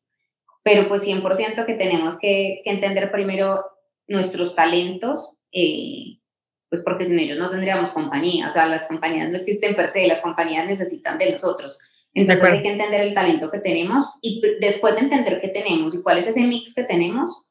Pero 0.62 0.88
pues 0.88 1.06
100% 1.06 1.66
que 1.66 1.74
tenemos 1.74 2.18
que, 2.18 2.60
que, 2.62 2.70
entender 2.70 3.10
primero 3.10 3.64
nuestros 4.06 4.54
talentos, 4.54 5.32
eh, 5.52 6.18
pues 6.68 6.82
porque 6.82 7.04
sin 7.04 7.18
ellos 7.18 7.38
no 7.38 7.50
tendríamos 7.50 7.90
compañía, 7.90 8.48
o 8.48 8.50
sea, 8.50 8.66
las 8.66 8.86
compañías 8.86 9.30
no 9.30 9.36
existen 9.36 9.74
per 9.74 9.90
se, 9.90 10.06
las 10.06 10.20
compañías 10.20 10.66
necesitan 10.66 11.18
de 11.18 11.32
nosotros. 11.32 11.78
Entonces 12.14 12.44
hay 12.44 12.62
que 12.62 12.70
entender 12.70 13.00
el 13.00 13.14
talento 13.14 13.50
que 13.50 13.58
tenemos 13.58 14.06
y 14.20 14.42
después 14.60 14.94
de 14.94 15.00
entender 15.00 15.40
qué 15.40 15.48
tenemos 15.48 15.94
y 15.94 16.02
cuál 16.02 16.18
es 16.18 16.26
ese 16.26 16.42
mix 16.42 16.74
que 16.74 16.84
tenemos, 16.84 17.42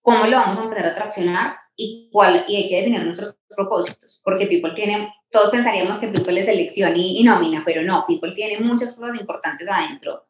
cómo 0.00 0.26
lo 0.26 0.36
vamos 0.36 0.58
a 0.58 0.62
empezar 0.62 0.86
a 0.86 0.94
traccionar 0.94 1.56
y, 1.76 2.08
cuál, 2.12 2.44
y 2.48 2.56
hay 2.56 2.68
que 2.68 2.76
definir 2.76 3.04
nuestros 3.04 3.38
propósitos, 3.48 4.20
porque 4.24 4.46
People 4.46 4.72
tiene, 4.74 5.12
todos 5.30 5.50
pensaríamos 5.50 5.98
que 5.98 6.08
People 6.08 6.38
es 6.38 6.46
selección 6.46 6.96
y, 6.96 7.20
y 7.20 7.24
nómina, 7.24 7.62
pero 7.64 7.82
no, 7.82 8.04
People 8.06 8.32
tiene 8.32 8.60
muchas 8.60 8.94
cosas 8.94 9.20
importantes 9.20 9.68
adentro, 9.68 10.26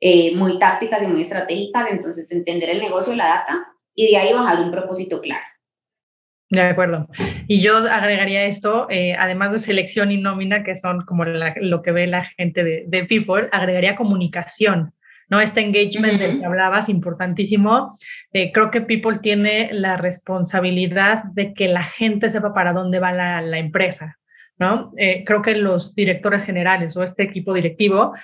eh, 0.00 0.34
muy 0.36 0.58
tácticas 0.58 1.02
y 1.02 1.06
muy 1.06 1.22
estratégicas, 1.22 1.90
entonces 1.90 2.30
entender 2.30 2.70
el 2.70 2.78
negocio, 2.78 3.14
la 3.14 3.26
data 3.26 3.66
y 3.94 4.12
de 4.12 4.16
ahí 4.16 4.32
bajar 4.32 4.60
un 4.60 4.70
propósito 4.70 5.20
claro. 5.20 5.44
De 6.50 6.62
acuerdo. 6.62 7.08
Y 7.46 7.60
yo 7.60 7.76
agregaría 7.76 8.44
esto, 8.44 8.86
eh, 8.88 9.14
además 9.18 9.52
de 9.52 9.58
selección 9.58 10.10
y 10.10 10.16
nómina, 10.18 10.64
que 10.64 10.76
son 10.76 11.04
como 11.04 11.24
lo 11.24 11.82
que 11.82 11.92
ve 11.92 12.06
la 12.06 12.24
gente 12.24 12.64
de, 12.64 13.04
People, 13.04 13.48
agregaría 13.52 13.96
comunicación, 13.96 14.94
¿no? 15.28 15.40
Este 15.40 15.60
engagement 15.60 16.20
del 16.20 16.40
que 16.40 16.46
hablabas, 16.46 16.88
importantísimo. 16.88 17.98
Eh, 18.32 18.52
creo 18.52 18.70
que 18.70 18.80
People 18.80 19.18
tiene 19.20 19.70
la 19.72 19.96
responsabilidad 19.96 21.24
de 21.32 21.54
que 21.54 21.68
la 21.68 21.84
gente 21.84 22.30
sepa 22.30 22.54
para 22.54 22.72
dónde 22.72 23.00
va 23.00 23.12
la, 23.12 23.58
empresa, 23.58 24.18
¿no? 24.58 24.92
Eh, 24.96 25.24
creo 25.26 25.42
que 25.42 25.54
los 25.54 25.94
directores 25.94 26.44
generales 26.44 26.96
o 26.96 27.02
este 27.02 27.24
equipo 27.24 27.54
directivo 27.54 28.14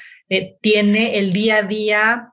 tiene 0.61 1.19
el 1.19 1.33
día 1.33 1.59
a 1.59 1.63
día 1.63 2.31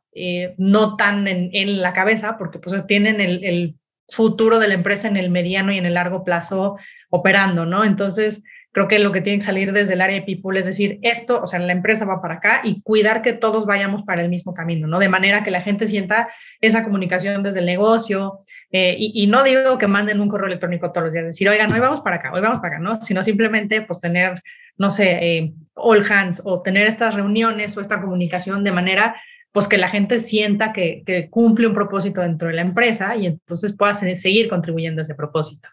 no 0.57 0.95
tan 0.95 1.27
en, 1.27 1.81
la 1.81 1.93
cabeza, 1.93 2.37
porque 2.37 2.57
pues 2.57 2.87
tienen 2.87 3.19
el 3.19 3.75
futuro 4.11 4.59
de 4.59 4.67
la 4.67 4.73
empresa 4.75 5.07
en 5.07 5.17
el 5.17 5.29
mediano 5.29 5.71
y 5.71 5.77
en 5.77 5.85
el 5.85 5.95
largo 5.95 6.23
plazo 6.23 6.77
operando, 7.09 7.65
¿no? 7.65 7.83
Entonces, 7.83 8.43
creo 8.71 8.87
que 8.87 8.99
lo 8.99 9.11
que 9.11 9.21
tiene 9.21 9.39
que 9.39 9.45
salir 9.45 9.73
desde 9.73 9.93
el 9.93 10.01
área 10.01 10.15
de 10.15 10.25
people 10.25 10.57
es 10.57 10.65
decir, 10.65 10.99
esto, 11.01 11.41
o 11.41 11.47
sea, 11.47 11.59
la 11.59 11.73
empresa 11.73 12.05
va 12.05 12.21
para 12.21 12.35
acá 12.35 12.61
y 12.63 12.81
cuidar 12.81 13.21
que 13.21 13.33
todos 13.33 13.65
vayamos 13.65 14.03
para 14.03 14.21
el 14.21 14.29
mismo 14.29 14.53
camino, 14.53 14.87
¿no? 14.87 14.99
De 14.99 15.09
manera 15.09 15.43
que 15.43 15.51
la 15.51 15.61
gente 15.61 15.87
sienta 15.87 16.29
esa 16.61 16.83
comunicación 16.83 17.43
desde 17.43 17.59
el 17.59 17.65
negocio. 17.65 18.39
Eh, 18.71 18.95
y, 18.97 19.27
no 19.27 19.43
digo 19.43 19.77
que 19.77 19.87
manden 19.87 20.21
un 20.21 20.29
correo 20.29 20.47
electrónico 20.47 20.91
todos 20.91 21.05
los 21.05 21.13
días, 21.13 21.25
decir, 21.25 21.49
oigan, 21.49 21.71
hoy 21.73 21.79
vamos 21.79 22.01
para 22.01 22.17
acá, 22.17 22.31
hoy 22.33 22.39
vamos 22.39 22.61
para 22.61 22.75
acá, 22.75 22.83
¿no? 22.83 23.01
Sino 23.01 23.23
simplemente, 23.23 23.81
pues, 23.81 23.99
tener, 23.99 24.33
no 24.77 24.91
sé, 24.91 25.11
eh, 25.21 25.53
all 25.73 26.05
hands 26.09 26.41
o 26.45 26.61
tener 26.61 26.87
estas 26.87 27.15
reuniones 27.15 27.75
o 27.75 27.81
esta 27.81 27.99
comunicación 27.99 28.63
de 28.63 28.71
manera 28.71 29.15
pues 29.51 29.67
que 29.67 29.77
la 29.77 29.89
gente 29.89 30.19
sienta 30.19 30.71
que, 30.71 31.03
cumple 31.29 31.67
un 31.67 31.73
propósito 31.73 32.21
dentro 32.21 32.47
de 32.47 32.53
la 32.53 32.61
empresa 32.61 33.17
y 33.17 33.27
entonces 33.27 33.75
pueda 33.75 33.93
seguir 33.93 34.47
contribuyendo 34.47 35.01
a 35.01 35.03
ese 35.03 35.13
propósito. 35.13 35.67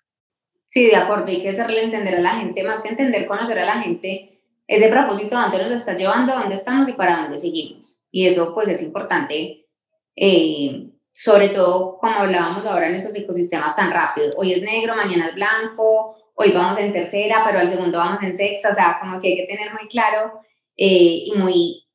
Sí, 0.69 0.85
de 0.85 0.97
acuerdo, 0.97 1.25
hay 1.29 1.41
que 1.41 1.49
hacerle 1.49 1.83
entender 1.83 2.17
a 2.17 2.21
la 2.21 2.33
gente, 2.33 2.63
más 2.63 2.83
que 2.83 2.91
entender, 2.91 3.27
conocer 3.27 3.59
a 3.59 3.65
la 3.65 3.81
gente, 3.81 4.43
ese 4.67 4.89
propósito, 4.89 5.35
dónde 5.35 5.63
nos 5.63 5.73
está 5.73 5.97
llevando, 5.97 6.35
dónde 6.35 6.57
estamos 6.57 6.87
y 6.91 6.93
para 6.93 7.23
dónde 7.23 7.39
seguimos. 7.39 7.97
Y 8.11 8.27
eso 8.27 8.55
pues 8.55 8.69
es 8.69 8.83
importante, 8.83 9.67
eh, 10.15 10.91
sobre 11.11 11.49
todo 11.49 11.97
como 11.97 12.17
hablábamos 12.17 12.67
ahora 12.67 12.89
en 12.89 12.97
esos 12.97 13.15
ecosistemas 13.17 13.75
tan 13.77 13.91
rápidos. 13.91 14.35
Hoy 14.37 14.53
es 14.53 14.61
negro, 14.61 14.95
mañana 14.95 15.25
es 15.29 15.35
blanco, 15.35 16.17
hoy 16.35 16.53
vamos 16.53 16.79
en 16.79 16.93
tercera, 16.93 17.45
pero 17.47 17.61
al 17.61 17.69
segundo 17.71 17.97
vamos 17.97 18.23
en 18.23 18.37
sexta, 18.37 18.73
o 18.73 18.75
sea, 18.75 18.99
como 19.01 19.23
que 19.23 19.29
hay 19.29 19.37
que 19.37 19.47
tener 19.47 19.73
muy 19.73 19.89
claro 19.89 20.43
eh, 20.77 21.25
y 21.25 21.33
muy 21.35 21.89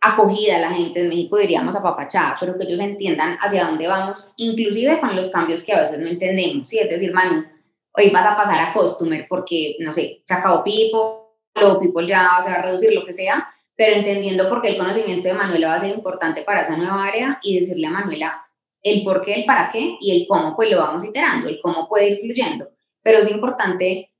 acogida 0.00 0.56
a 0.56 0.60
la 0.62 0.72
gente 0.72 1.00
de 1.00 1.08
México, 1.08 1.36
diríamos 1.36 1.76
apapachada, 1.76 2.36
pero 2.40 2.58
que 2.58 2.64
ellos 2.64 2.80
entiendan 2.80 3.36
hacia 3.38 3.66
dónde 3.66 3.86
vamos, 3.86 4.26
inclusive 4.36 4.98
con 4.98 5.14
los 5.14 5.30
cambios 5.30 5.62
que 5.62 5.72
a 5.72 5.80
veces 5.80 6.00
no 6.00 6.08
entendemos, 6.08 6.68
¿sí? 6.68 6.80
Es 6.80 6.90
decir, 6.90 7.12
Manu, 7.12 7.53
hoy 7.96 8.10
vas 8.10 8.26
a 8.26 8.36
pasar 8.36 8.68
a 8.68 8.72
Customer 8.72 9.26
porque, 9.28 9.76
no 9.80 9.92
sé, 9.92 10.22
se 10.24 10.34
acabó 10.34 10.64
People, 10.64 11.66
o 11.66 11.80
People 11.80 12.06
ya 12.06 12.40
se 12.42 12.50
va 12.50 12.56
a 12.56 12.62
reducir, 12.62 12.92
lo 12.92 13.04
que 13.04 13.12
sea, 13.12 13.48
pero 13.76 13.96
entendiendo 13.96 14.48
por 14.48 14.62
qué 14.62 14.70
el 14.70 14.78
conocimiento 14.78 15.28
de 15.28 15.34
Manuela 15.34 15.68
va 15.68 15.74
a 15.74 15.80
ser 15.80 15.94
importante 15.94 16.42
para 16.42 16.62
esa 16.62 16.76
nueva 16.76 17.04
área 17.04 17.38
y 17.42 17.58
decirle 17.58 17.86
a 17.86 17.90
Manuela 17.90 18.46
el 18.82 19.02
por 19.02 19.24
qué, 19.24 19.34
el 19.34 19.44
para 19.44 19.70
qué 19.70 19.96
y 20.00 20.20
el 20.20 20.26
cómo, 20.28 20.54
pues 20.54 20.70
lo 20.70 20.78
vamos 20.78 21.04
iterando, 21.04 21.48
el 21.48 21.60
cómo 21.62 21.88
puede 21.88 22.10
ir 22.10 22.20
fluyendo. 22.20 22.68
Pero 23.02 23.18
es 23.18 23.30
importante, 23.30 24.12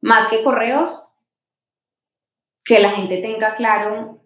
más 0.00 0.28
que 0.28 0.42
correos, 0.42 1.02
que 2.64 2.80
la 2.80 2.90
gente 2.90 3.18
tenga 3.18 3.54
claro 3.54 4.22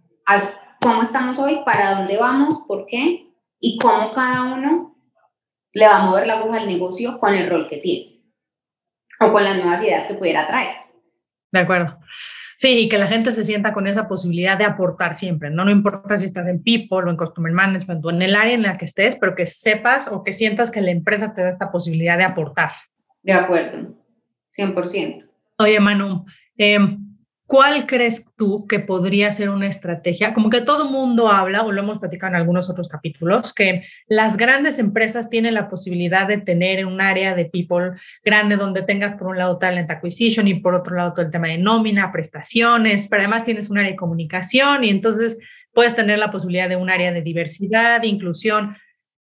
cómo 0.81 1.03
estamos 1.03 1.39
hoy, 1.39 1.61
para 1.65 1.97
dónde 1.97 2.17
vamos, 2.17 2.61
por 2.67 2.87
qué 2.87 3.27
y 3.61 3.79
cómo 3.79 4.13
cada 4.13 4.43
uno 4.43 4.97
le 5.73 5.87
va 5.87 5.97
a 5.97 6.07
mover 6.07 6.27
la 6.27 6.39
aguja 6.39 6.59
al 6.59 6.67
negocio 6.67 7.19
con 7.19 7.35
el 7.35 7.49
rol 7.49 7.69
que 7.69 7.79
tiene 7.79 8.12
o 9.23 9.33
con 9.33 9.45
las 9.45 9.57
nuevas 9.57 9.83
ideas 9.83 10.07
que 10.07 10.15
pudiera 10.15 10.47
traer. 10.47 10.77
De 11.51 11.61
acuerdo. 11.61 11.99
Sí, 12.57 12.79
y 12.79 12.89
que 12.89 12.99
la 12.99 13.09
gente 13.09 13.33
se 13.33 13.45
sienta 13.45 13.73
con 13.73 13.87
esa 13.89 14.07
posibilidad 14.07 14.57
de 14.57 14.65
aportar 14.65 15.17
siempre, 15.17 15.51
¿no? 15.51 15.65
No 15.65 15.71
importa 15.71 16.17
si 16.17 16.27
estás 16.27 16.47
en 16.47 16.63
People 16.63 16.99
o 16.99 17.11
en 17.11 17.17
Customer 17.17 17.53
Management 17.53 18.05
o 18.05 18.11
en 18.11 18.23
el 18.23 18.37
área 18.37 18.55
en 18.55 18.63
la 18.63 18.79
que 18.79 18.85
estés, 18.85 19.17
pero 19.17 19.35
que 19.35 19.47
sepas 19.47 20.07
o 20.07 20.23
que 20.23 20.33
sientas 20.33 20.71
que 20.71 20.81
la 20.81 20.93
empresa 20.93 21.35
te 21.35 21.43
da 21.43 21.51
esta 21.51 21.73
posibilidad 21.73 22.17
de 22.17 22.25
aportar. 22.25 22.71
De 23.23 23.33
acuerdo, 23.33 23.95
100%. 24.57 25.29
Oye, 25.59 25.81
Manu, 25.81 26.25
eh, 26.57 26.79
¿Cuál 27.47 27.87
crees 27.87 28.25
tú 28.37 28.67
que 28.67 28.81
podría 28.81 29.31
ser 29.33 29.51
una 29.51 29.67
estrategia? 29.67 30.33
Como 30.33 30.49
que 30.49 30.63
todo 30.63 30.91
mundo 30.91 31.31
habla, 31.31 31.65
o 31.65 31.73
lo 31.73 31.83
hemos 31.83 31.99
platicado 31.99 32.31
en 32.31 32.37
algunos 32.37 32.71
otros 32.71 32.89
capítulos, 32.89 33.53
que 33.53 33.85
las 34.07 34.37
grandes 34.37 34.79
empresas 34.79 35.29
tienen 35.29 35.55
la 35.55 35.69
posibilidad 35.69 36.27
de 36.27 36.39
tener 36.39 36.87
un 36.87 37.01
área 37.01 37.35
de 37.35 37.45
people 37.45 37.93
grande 38.25 38.57
donde 38.57 38.83
tengas 38.83 39.17
por 39.17 39.29
un 39.29 39.39
lado 39.39 39.59
talent 39.59 39.91
acquisition 39.91 40.49
y 40.49 40.61
por 40.61 40.75
otro 40.75 40.97
lado 40.97 41.13
todo 41.13 41.27
el 41.27 41.31
tema 41.31 41.49
de 41.49 41.59
nómina, 41.59 42.11
prestaciones, 42.11 43.09
pero 43.09 43.23
además 43.23 43.45
tienes 43.45 43.69
un 43.69 43.79
área 43.79 43.91
de 43.91 43.97
comunicación 43.97 44.85
y 44.85 44.89
entonces 44.89 45.39
puedes 45.75 45.95
tener 45.95 46.19
la 46.19 46.31
posibilidad 46.31 46.69
de 46.69 46.77
un 46.77 46.91
área 46.91 47.13
de 47.13 47.23
diversidad, 47.23 48.03
inclusión 48.03 48.77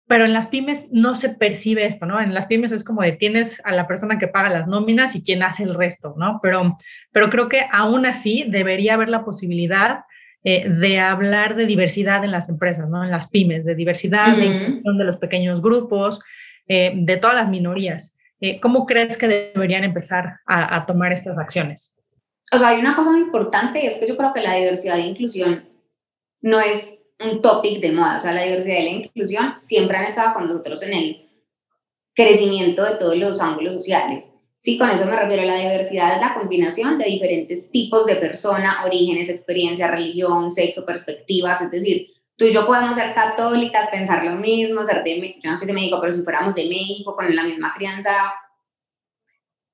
pero 0.08 0.24
en 0.24 0.34
las 0.34 0.48
pymes 0.48 0.86
no 0.90 1.16
se 1.16 1.30
percibe 1.30 1.86
esto, 1.86 2.06
¿no? 2.06 2.22
En 2.22 2.34
las 2.34 2.46
pymes 2.46 2.72
es 2.72 2.84
como 2.84 3.02
de 3.02 3.12
tienes 3.12 3.62
a 3.66 3.74
la 3.74 3.88
persona 3.88 4.18
que 4.18 4.28
paga 4.28 4.50
las 4.50 4.68
nóminas 4.68 5.16
y 5.16 5.24
quien 5.24 5.44
hace 5.44 5.64
el 5.64 5.76
resto, 5.76 6.16
¿no? 6.18 6.40
Pero, 6.42 6.78
pero 7.12 7.30
creo 7.30 7.50
que 7.50 7.66
aún 7.72 8.06
así 8.06 8.46
debería 8.48 8.94
haber 8.94 9.10
la 9.10 9.26
posibilidad 9.26 10.06
eh, 10.44 10.70
de 10.70 11.00
hablar 11.00 11.56
de 11.58 11.66
diversidad 11.66 12.24
en 12.24 12.32
las 12.32 12.48
empresas, 12.48 12.90
¿no? 12.90 13.04
En 13.04 13.12
las 13.12 13.28
pymes, 13.28 13.66
de 13.66 13.76
diversidad, 13.76 14.38
de 14.38 14.82
de 14.84 15.04
los 15.04 15.18
pequeños 15.18 15.62
grupos, 15.62 16.22
eh, 16.68 16.94
de 16.96 17.18
todas 17.18 17.36
las 17.36 17.50
minorías. 17.50 18.16
Eh, 18.40 18.62
¿Cómo 18.62 18.86
crees 18.86 19.18
que 19.18 19.28
deberían 19.28 19.84
empezar 19.84 20.40
a, 20.46 20.76
a 20.76 20.86
tomar 20.86 21.12
estas 21.12 21.38
acciones? 21.38 21.96
O 22.54 22.60
sea, 22.60 22.70
hay 22.70 22.80
una 22.80 22.96
cosa 22.96 23.18
importante 23.18 23.84
y 23.84 23.88
es 23.88 23.98
que 23.98 24.08
yo 24.08 24.16
creo 24.16 24.32
que 24.32 24.42
la 24.42 24.56
diversidad 24.56 24.98
e 25.00 25.02
inclusión 25.02 25.68
no 26.42 26.62
es 26.62 26.97
un 27.20 27.42
topic 27.42 27.82
de 27.82 27.92
moda, 27.92 28.18
o 28.18 28.22
sea, 28.22 28.32
la 28.32 28.44
diversidad 28.44 28.80
y 28.80 28.84
la 28.84 28.90
inclusión 28.90 29.54
siempre 29.58 29.98
han 29.98 30.06
estado 30.06 30.34
con 30.36 30.48
nosotros 30.48 30.84
en 30.84 30.94
el 30.94 31.30
crecimiento 32.14 32.84
de 32.84 32.96
todos 32.96 33.18
los 33.18 33.42
ángulos 33.42 33.76
sociales. 33.76 34.30
Sí, 34.60 34.78
con 34.78 34.90
eso 34.90 35.06
me 35.06 35.16
refiero. 35.16 35.44
La 35.44 35.60
diversidad 35.60 36.16
es 36.16 36.22
la 36.22 36.34
combinación 36.34 36.98
de 36.98 37.06
diferentes 37.06 37.70
tipos 37.70 38.06
de 38.08 38.16
persona, 38.16 38.84
orígenes, 38.86 39.30
experiencia, 39.30 39.88
religión, 39.88 40.52
sexo, 40.52 40.84
perspectivas. 40.84 41.62
Es 41.62 41.70
decir, 41.70 42.08
tú 42.36 42.46
y 42.46 42.54
yo 42.54 42.66
podemos 42.66 42.96
ser 42.96 43.14
católicas, 43.14 43.90
pensar 43.92 44.24
lo 44.26 44.36
mismo, 44.36 44.84
ser 44.84 45.04
de, 45.04 45.40
yo 45.44 45.52
no 45.52 45.58
soy 45.58 45.68
de 45.68 45.74
México, 45.74 46.00
pero 46.02 46.14
si 46.14 46.24
fuéramos 46.24 46.56
de 46.56 46.68
México, 46.68 47.16
con 47.16 47.36
la 47.36 47.44
misma 47.44 47.74
crianza, 47.76 48.34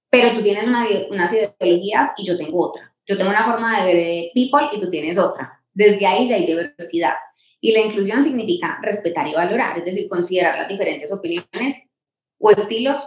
pero 0.10 0.36
tú 0.36 0.42
tienes 0.42 0.66
una, 0.66 0.86
unas 1.10 1.32
ideologías 1.34 2.12
y 2.18 2.26
yo 2.26 2.38
tengo 2.38 2.68
otra. 2.68 2.94
Yo 3.06 3.18
tengo 3.18 3.32
una 3.32 3.46
forma 3.46 3.84
de 3.84 3.94
ver 3.94 4.32
people 4.34 4.70
y 4.72 4.80
tú 4.82 4.90
tienes 4.90 5.18
otra. 5.18 5.62
Desde 5.74 6.06
ahí 6.06 6.28
ya 6.28 6.36
hay 6.36 6.46
diversidad. 6.46 7.16
Y 7.64 7.72
la 7.72 7.80
inclusión 7.80 8.22
significa 8.22 8.78
respetar 8.82 9.26
y 9.26 9.34
valorar, 9.34 9.78
es 9.78 9.86
decir, 9.86 10.10
considerar 10.10 10.58
las 10.58 10.68
diferentes 10.68 11.10
opiniones 11.10 11.82
o 12.38 12.52
estilos 12.52 12.98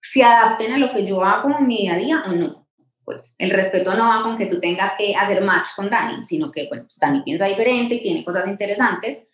se 0.00 0.22
adapten 0.22 0.72
a 0.72 0.78
lo 0.78 0.92
que 0.92 1.04
yo 1.04 1.20
hago 1.20 1.50
en 1.58 1.66
mi 1.66 1.78
día 1.78 1.94
a 1.94 1.98
día 1.98 2.22
o 2.24 2.32
no. 2.32 2.68
Pues 3.04 3.34
el 3.38 3.50
respeto 3.50 3.94
no 3.94 4.06
va 4.06 4.22
con 4.22 4.38
que 4.38 4.46
tú 4.46 4.60
tengas 4.60 4.92
que 4.96 5.16
hacer 5.16 5.42
match 5.42 5.70
con 5.74 5.90
Dani, 5.90 6.22
sino 6.22 6.52
que, 6.52 6.68
bueno, 6.68 6.86
Dani 6.96 7.22
piensa 7.22 7.46
diferente 7.46 7.96
y 7.96 8.00
tiene 8.00 8.24
cosas 8.24 8.46
interesantes, 8.46 9.26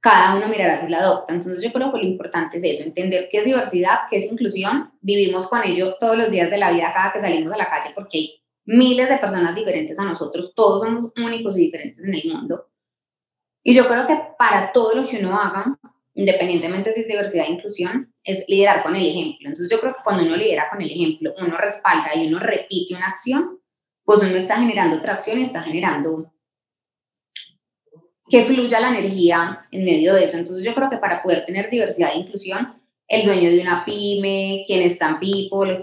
cada 0.00 0.36
uno 0.36 0.48
mirará 0.48 0.78
si 0.78 0.88
la 0.88 1.00
adopta. 1.00 1.34
Entonces 1.34 1.62
yo 1.62 1.70
creo 1.70 1.92
que 1.92 1.98
lo 1.98 2.04
importante 2.04 2.56
es 2.56 2.64
eso, 2.64 2.84
entender 2.84 3.28
qué 3.30 3.38
es 3.38 3.44
diversidad, 3.44 3.98
qué 4.08 4.16
es 4.16 4.32
inclusión, 4.32 4.90
vivimos 5.02 5.48
con 5.48 5.62
ello 5.64 5.96
todos 6.00 6.16
los 6.16 6.30
días 6.30 6.50
de 6.50 6.56
la 6.56 6.72
vida 6.72 6.94
cada 6.94 7.12
que 7.12 7.20
salimos 7.20 7.52
a 7.52 7.58
la 7.58 7.68
calle 7.68 7.92
porque 7.94 8.16
hay 8.16 8.42
miles 8.64 9.10
de 9.10 9.18
personas 9.18 9.54
diferentes 9.54 9.98
a 9.98 10.04
nosotros, 10.04 10.54
todos 10.54 10.82
somos 10.82 11.12
únicos 11.22 11.58
y 11.58 11.66
diferentes 11.66 12.02
en 12.04 12.14
el 12.14 12.24
mundo. 12.32 12.70
Y 13.68 13.74
yo 13.74 13.86
creo 13.86 14.06
que 14.06 14.18
para 14.38 14.72
todo 14.72 14.94
lo 14.94 15.06
que 15.06 15.18
uno 15.18 15.38
haga, 15.38 15.78
independientemente 16.14 16.90
si 16.90 17.02
es 17.02 17.06
diversidad 17.06 17.44
e 17.44 17.50
inclusión, 17.50 18.10
es 18.24 18.42
liderar 18.48 18.82
con 18.82 18.96
el 18.96 19.06
ejemplo. 19.06 19.46
Entonces 19.46 19.70
yo 19.70 19.78
creo 19.78 19.92
que 19.92 20.02
cuando 20.02 20.24
uno 20.24 20.38
lidera 20.38 20.70
con 20.70 20.80
el 20.80 20.90
ejemplo, 20.90 21.34
uno 21.38 21.54
respalda 21.58 22.16
y 22.16 22.28
uno 22.28 22.38
repite 22.38 22.94
una 22.94 23.08
acción, 23.08 23.60
pues 24.06 24.22
uno 24.22 24.34
está 24.36 24.56
generando 24.56 24.96
otra 24.96 25.12
acción 25.12 25.38
y 25.38 25.42
está 25.42 25.60
generando 25.60 26.32
que 28.30 28.42
fluya 28.42 28.80
la 28.80 28.88
energía 28.88 29.66
en 29.70 29.84
medio 29.84 30.14
de 30.14 30.24
eso. 30.24 30.38
Entonces 30.38 30.64
yo 30.64 30.74
creo 30.74 30.88
que 30.88 30.96
para 30.96 31.22
poder 31.22 31.44
tener 31.44 31.68
diversidad 31.68 32.12
e 32.14 32.20
inclusión, 32.20 32.80
el 33.06 33.26
dueño 33.26 33.50
de 33.50 33.60
una 33.60 33.84
pyme, 33.84 34.64
quien 34.66 34.80
está 34.80 35.10
en 35.10 35.18
People, 35.18 35.78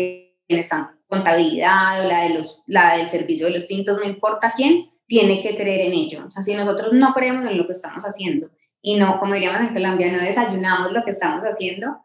quien 0.48 0.60
está 0.60 0.92
en 0.92 1.06
contabilidad 1.08 2.04
o 2.04 2.10
la, 2.10 2.24
de 2.24 2.30
los, 2.30 2.64
la 2.66 2.98
del 2.98 3.08
servicio 3.08 3.46
de 3.46 3.52
los 3.54 3.68
tintos, 3.68 4.00
no 4.00 4.06
importa 4.06 4.54
quién, 4.56 4.90
tiene 5.08 5.42
que 5.42 5.56
creer 5.56 5.82
en 5.82 5.94
ello. 5.94 6.26
O 6.26 6.32
sea, 6.32 6.44
si 6.44 6.54
nosotros 6.56 6.94
no 6.94 7.14
creemos 7.14 7.46
en 7.46 7.58
lo 7.58 7.66
que 7.66 7.74
estamos 7.74 8.04
haciendo 8.04 8.50
y 8.82 8.96
no, 8.96 9.20
como 9.20 9.34
diríamos 9.34 9.62
en 9.62 9.74
Colombia, 9.74 10.12
no 10.12 10.20
desayunamos 10.20 10.92
lo 10.92 11.04
que 11.04 11.12
estamos 11.12 11.42
haciendo, 11.42 11.98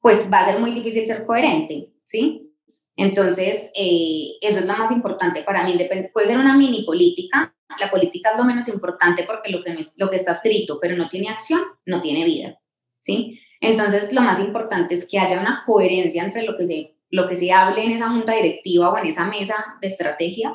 pues 0.00 0.28
va 0.32 0.40
a 0.40 0.50
ser 0.50 0.60
muy 0.60 0.72
difícil 0.72 1.06
ser 1.06 1.24
coherente, 1.24 1.92
¿sí? 2.04 2.48
Entonces, 2.96 3.70
eh, 3.74 4.32
eso 4.40 4.58
es 4.58 4.66
lo 4.66 4.76
más 4.76 4.90
importante 4.90 5.42
para 5.42 5.64
mí. 5.64 5.78
Puede 6.12 6.26
ser 6.26 6.38
una 6.38 6.56
mini 6.56 6.82
política, 6.82 7.54
la 7.80 7.90
política 7.90 8.32
es 8.32 8.38
lo 8.38 8.44
menos 8.44 8.68
importante 8.68 9.24
porque 9.24 9.50
lo 9.50 9.62
que, 9.62 9.74
lo 9.96 10.10
que 10.10 10.16
está 10.16 10.32
escrito, 10.32 10.78
pero 10.80 10.96
no 10.96 11.08
tiene 11.08 11.28
acción, 11.28 11.62
no 11.86 12.02
tiene 12.02 12.24
vida, 12.24 12.60
¿sí? 12.98 13.40
Entonces, 13.60 14.12
lo 14.12 14.20
más 14.22 14.40
importante 14.40 14.94
es 14.94 15.08
que 15.08 15.18
haya 15.18 15.40
una 15.40 15.62
coherencia 15.64 16.24
entre 16.24 16.42
lo 16.42 16.56
que 16.56 16.66
se, 16.66 16.96
lo 17.10 17.28
que 17.28 17.36
se 17.36 17.52
hable 17.52 17.84
en 17.84 17.92
esa 17.92 18.10
junta 18.10 18.34
directiva 18.34 18.90
o 18.90 18.98
en 18.98 19.06
esa 19.06 19.24
mesa 19.24 19.54
de 19.80 19.88
estrategia 19.88 20.54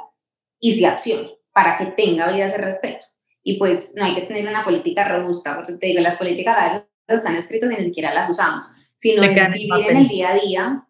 y 0.59 0.73
se 0.73 0.85
accione 0.85 1.37
para 1.57 1.75
que 1.75 1.87
tenga 1.87 2.31
vida 2.31 2.45
ese 2.45 2.59
respeto. 2.59 3.07
Y 3.43 3.57
pues 3.57 3.93
no 3.95 4.05
hay 4.05 4.13
que 4.13 4.21
tener 4.21 4.47
una 4.47 4.63
política 4.63 5.07
robusta, 5.07 5.55
porque 5.55 5.73
te 5.73 5.87
digo, 5.87 6.01
las 6.01 6.15
políticas 6.17 6.55
a 6.55 6.63
veces 6.65 6.87
están 7.07 7.33
escritas 7.33 7.71
y 7.71 7.75
ni 7.77 7.85
siquiera 7.85 8.13
las 8.13 8.29
usamos, 8.29 8.69
sino 8.95 9.23
es 9.23 9.33
vivir 9.53 9.89
en 9.89 9.97
el 9.97 10.07
día 10.07 10.29
a 10.29 10.35
día, 10.35 10.83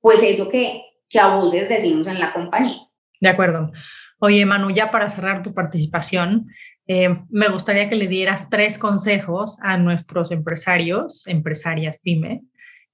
pues 0.00 0.22
eso 0.22 0.48
que, 0.48 0.80
que 1.08 1.18
a 1.18 1.34
voces 1.34 1.68
decimos 1.68 2.06
en 2.06 2.20
la 2.20 2.32
compañía. 2.32 2.78
De 3.20 3.30
acuerdo. 3.30 3.72
Oye, 4.20 4.46
Manu, 4.46 4.70
ya 4.70 4.92
para 4.92 5.10
cerrar 5.10 5.42
tu 5.42 5.52
participación, 5.54 6.46
eh, 6.86 7.08
me 7.28 7.48
gustaría 7.48 7.88
que 7.88 7.96
le 7.96 8.06
dieras 8.06 8.48
tres 8.48 8.78
consejos 8.78 9.58
a 9.60 9.76
nuestros 9.76 10.30
empresarios, 10.30 11.26
empresarias 11.26 11.98
pyme, 12.00 12.42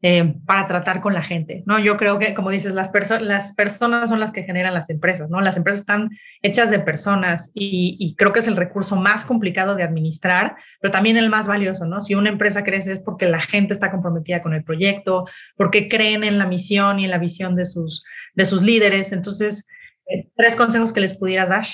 eh, 0.09 0.35
para 0.47 0.69
tratar 0.69 1.01
con 1.01 1.15
la 1.15 1.23
gente, 1.25 1.65
¿no? 1.67 1.81
Yo 1.81 1.97
creo 1.97 2.21
que, 2.21 2.33
como 2.33 2.51
dices, 2.51 2.75
las, 2.75 2.93
las 3.23 3.57
personas 3.57 4.09
son 4.09 4.21
las 4.21 4.31
que 4.31 4.45
generan 4.45 4.73
las 4.73 4.89
empresas, 4.89 5.29
¿no? 5.31 5.41
Las 5.41 5.57
empresas 5.57 5.81
están 5.81 6.11
hechas 6.43 6.71
de 6.71 6.79
personas 6.79 7.51
y, 7.55 8.15
creo 8.17 8.33
que 8.33 8.39
es 8.39 8.47
el 8.47 8.55
recurso 8.55 8.95
más 8.95 9.25
complicado 9.25 9.75
de 9.75 9.83
administrar, 9.83 10.55
pero 10.81 10.93
también 10.93 11.17
el 11.17 11.29
más 11.29 11.49
valioso, 11.49 11.87
¿no? 11.87 12.03
Si 12.03 12.15
una 12.15 12.29
empresa 12.29 12.63
crece 12.63 12.93
es 12.93 13.01
porque 13.01 13.27
la 13.27 13.41
gente 13.41 13.75
está 13.75 13.91
comprometida 13.91 14.45
con 14.45 14.55
el 14.55 14.63
proyecto, 14.63 15.25
porque 15.57 15.89
creen 15.89 16.23
en 16.23 16.39
la 16.39 16.47
misión 16.47 17.01
y 17.01 17.07
en 17.07 17.11
la 17.11 17.19
visión 17.19 17.57
de 17.57 17.65
sus, 17.65 18.05
de 18.35 18.47
sus 18.47 18.63
líderes. 18.63 19.11
Entonces, 19.11 19.67
eh, 20.09 20.29
tres 20.37 20.55
consejos 20.55 20.93
que 20.93 21.01
les 21.01 21.17
pudieras 21.17 21.49
dar. 21.49 21.67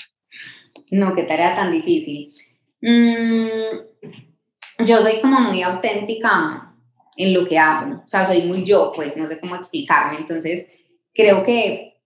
No, 0.89 1.13
qué 1.13 1.21
tarea 1.21 1.55
tan 1.55 1.71
difícil. 1.71 2.31
Mm, 2.81 4.85
yo 4.85 4.97
soy 5.03 5.21
como 5.21 5.39
muy 5.39 5.61
auténtica 5.61 6.72
en 7.17 7.33
lo 7.33 7.45
que 7.45 7.57
hago. 7.57 8.03
O 8.03 8.07
sea, 8.07 8.27
soy 8.27 8.43
muy 8.43 8.63
yo, 8.63 8.91
pues 8.95 9.15
no 9.17 9.25
sé 9.27 9.39
cómo 9.39 9.55
explicarme. 9.55 10.17
Entonces, 10.17 10.67
creo 11.13 11.43
que 11.43 12.01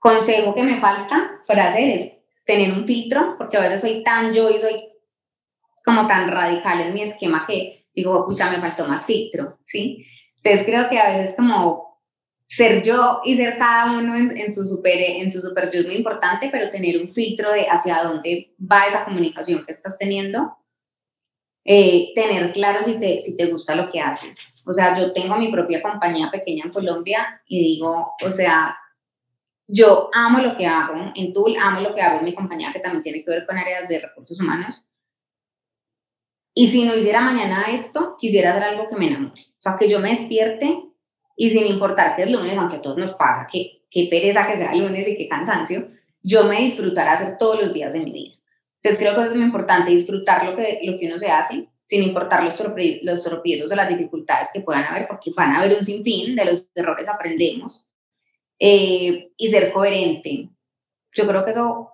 consejo 0.00 0.54
que 0.54 0.64
me 0.64 0.80
falta 0.80 1.40
para 1.46 1.70
hacer 1.70 1.88
es 1.88 2.12
tener 2.44 2.72
un 2.72 2.86
filtro, 2.86 3.36
porque 3.38 3.56
a 3.56 3.60
veces 3.60 3.80
soy 3.80 4.02
tan 4.02 4.32
yo 4.32 4.50
y 4.50 4.58
soy 4.58 4.88
como 5.84 6.06
tan 6.06 6.30
radical 6.30 6.80
en 6.80 6.94
mi 6.94 7.02
esquema 7.02 7.44
que 7.46 7.86
digo, 7.94 8.24
pucha, 8.26 8.50
me 8.50 8.60
faltó 8.60 8.86
más 8.86 9.04
filtro, 9.04 9.58
¿sí? 9.62 10.04
Entonces 10.36 10.66
creo 10.66 10.88
que 10.88 10.98
a 10.98 11.16
veces 11.16 11.34
como 11.36 12.00
ser 12.46 12.82
yo 12.82 13.20
y 13.24 13.36
ser 13.36 13.56
cada 13.58 13.92
uno 13.92 14.14
en, 14.16 14.52
su 14.52 14.66
super 14.66 15.00
en 15.00 15.30
su 15.30 15.40
super 15.40 15.70
es 15.72 15.86
muy 15.86 15.94
importante, 15.94 16.48
pero 16.50 16.70
tener 16.70 17.00
un 17.00 17.08
filtro 17.08 17.52
de 17.52 17.66
hacia 17.66 18.02
dónde 18.02 18.54
va 18.60 18.86
esa 18.86 19.04
comunicación 19.04 19.64
que 19.64 19.72
estás 19.72 19.96
teniendo 19.98 20.56
eh, 21.64 22.12
tener 22.14 22.52
claro 22.52 22.82
si 22.82 22.98
te, 22.98 23.20
si 23.20 23.36
te 23.36 23.46
gusta 23.46 23.74
lo 23.74 23.88
que 23.88 24.00
haces. 24.00 24.54
O 24.64 24.72
sea, 24.72 24.98
yo 24.98 25.12
tengo 25.12 25.36
mi 25.36 25.50
propia 25.50 25.82
compañía 25.82 26.30
pequeña 26.30 26.64
en 26.64 26.72
Colombia 26.72 27.42
y 27.46 27.60
digo, 27.60 28.12
o 28.22 28.30
sea, 28.32 28.76
yo 29.66 30.10
amo 30.12 30.40
lo 30.40 30.56
que 30.56 30.66
hago 30.66 31.12
en 31.14 31.32
Tool, 31.32 31.54
amo 31.60 31.80
lo 31.80 31.94
que 31.94 32.02
hago 32.02 32.18
en 32.18 32.24
mi 32.24 32.34
compañía 32.34 32.72
que 32.72 32.80
también 32.80 33.02
tiene 33.02 33.24
que 33.24 33.30
ver 33.30 33.46
con 33.46 33.56
áreas 33.56 33.88
de 33.88 34.00
recursos 34.00 34.40
humanos. 34.40 34.86
Y 36.54 36.68
si 36.68 36.84
no 36.84 36.94
hiciera 36.94 37.20
mañana 37.20 37.64
esto, 37.70 38.16
quisiera 38.18 38.50
hacer 38.50 38.64
algo 38.64 38.88
que 38.88 38.96
me 38.96 39.06
enamore. 39.06 39.40
O 39.40 39.62
sea, 39.62 39.76
que 39.76 39.88
yo 39.88 40.00
me 40.00 40.10
despierte 40.10 40.82
y 41.36 41.50
sin 41.50 41.66
importar 41.66 42.14
que 42.14 42.22
es 42.22 42.30
lunes, 42.30 42.56
aunque 42.58 42.76
a 42.76 42.82
todos 42.82 42.98
nos 42.98 43.14
pasa, 43.14 43.48
que 43.50 43.84
qué 43.90 44.08
pereza 44.10 44.46
que 44.46 44.56
sea 44.56 44.74
lunes 44.74 45.08
y 45.08 45.16
qué 45.16 45.28
cansancio, 45.28 45.88
yo 46.22 46.44
me 46.44 46.60
disfrutará 46.60 47.12
hacer 47.12 47.38
todos 47.38 47.60
los 47.60 47.72
días 47.72 47.92
de 47.92 48.00
mi 48.00 48.12
vida. 48.12 48.41
Entonces 48.82 49.00
creo 49.00 49.14
que 49.14 49.20
eso 49.22 49.30
es 49.30 49.36
muy 49.36 49.44
importante, 49.44 49.92
disfrutar 49.92 50.44
lo 50.44 50.56
que, 50.56 50.80
lo 50.82 50.98
que 50.98 51.06
uno 51.06 51.18
se 51.18 51.30
hace, 51.30 51.68
sin 51.86 52.02
importar 52.02 52.42
los, 52.42 52.54
los 53.02 53.22
tropiezos 53.22 53.70
o 53.70 53.76
las 53.76 53.88
dificultades 53.88 54.50
que 54.52 54.60
puedan 54.60 54.84
haber, 54.84 55.06
porque 55.06 55.30
van 55.36 55.52
a 55.52 55.60
haber 55.60 55.78
un 55.78 55.84
sinfín, 55.84 56.34
de 56.34 56.44
los 56.44 56.66
errores 56.74 57.08
aprendemos, 57.08 57.86
eh, 58.58 59.30
y 59.36 59.48
ser 59.50 59.72
coherente. 59.72 60.48
Yo 61.14 61.26
creo 61.28 61.44
que 61.44 61.52
eso 61.52 61.92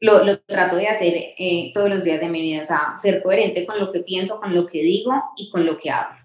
lo, 0.00 0.24
lo 0.24 0.40
trato 0.40 0.76
de 0.76 0.88
hacer 0.88 1.14
eh, 1.38 1.70
todos 1.72 1.88
los 1.88 2.02
días 2.02 2.20
de 2.20 2.28
mi 2.28 2.42
vida, 2.42 2.62
o 2.62 2.64
sea, 2.66 2.94
ser 2.98 3.22
coherente 3.22 3.64
con 3.64 3.78
lo 3.78 3.90
que 3.90 4.00
pienso, 4.00 4.38
con 4.38 4.54
lo 4.54 4.66
que 4.66 4.82
digo 4.82 5.12
y 5.36 5.48
con 5.48 5.64
lo 5.64 5.78
que 5.78 5.90
hablo. 5.90 6.21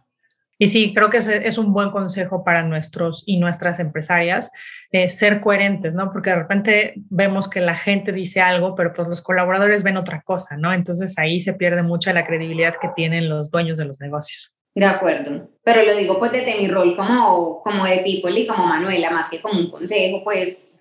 Y 0.60 0.68
sí, 0.68 0.94
creo 0.94 1.10
que 1.10 1.18
es, 1.18 1.58
un 1.58 1.72
buen 1.72 1.92
consejo 1.92 2.44
para 2.44 2.64
nuestros 2.64 3.24
y 3.28 3.38
nuestras 3.38 3.80
empresarias, 3.80 4.52
eh, 4.92 5.10
ser 5.10 5.40
coherentes, 5.40 5.94
¿no? 5.94 6.12
Porque 6.12 6.32
de 6.32 6.38
repente 6.38 6.94
vemos 7.10 7.48
que 7.48 7.62
la 7.62 7.76
gente 7.76 8.12
dice 8.12 8.42
algo, 8.42 8.74
pero 8.74 8.94
pues 8.94 9.08
los 9.08 9.22
colaboradores 9.22 9.84
ven 9.84 9.98
otra 9.98 10.22
cosa, 10.22 10.58
¿no? 10.58 10.74
Entonces 10.74 11.18
ahí 11.20 11.42
se 11.42 11.54
pierde 11.54 11.84
mucha 11.84 12.12
la 12.12 12.26
credibilidad 12.26 12.76
que 12.82 12.90
tienen 12.96 13.30
los 13.30 13.52
dueños 13.52 13.78
de 13.78 13.86
los 13.86 14.00
negocios. 14.00 14.52
De 14.74 14.86
acuerdo, 14.86 15.50
pero 15.64 15.84
lo 15.84 15.96
digo 15.96 16.20
pues 16.20 16.32
desde 16.32 16.60
mi 16.60 16.68
rol 16.68 16.96
como, 16.96 17.62
como 17.64 17.86
de 17.86 18.00
people 18.00 18.40
y 18.40 18.46
como 18.46 18.66
Manuela, 18.68 19.10
más 19.10 19.28
que 19.30 19.42
como 19.42 19.60
un 19.60 19.72
consejo, 19.72 20.24
pues, 20.24 20.74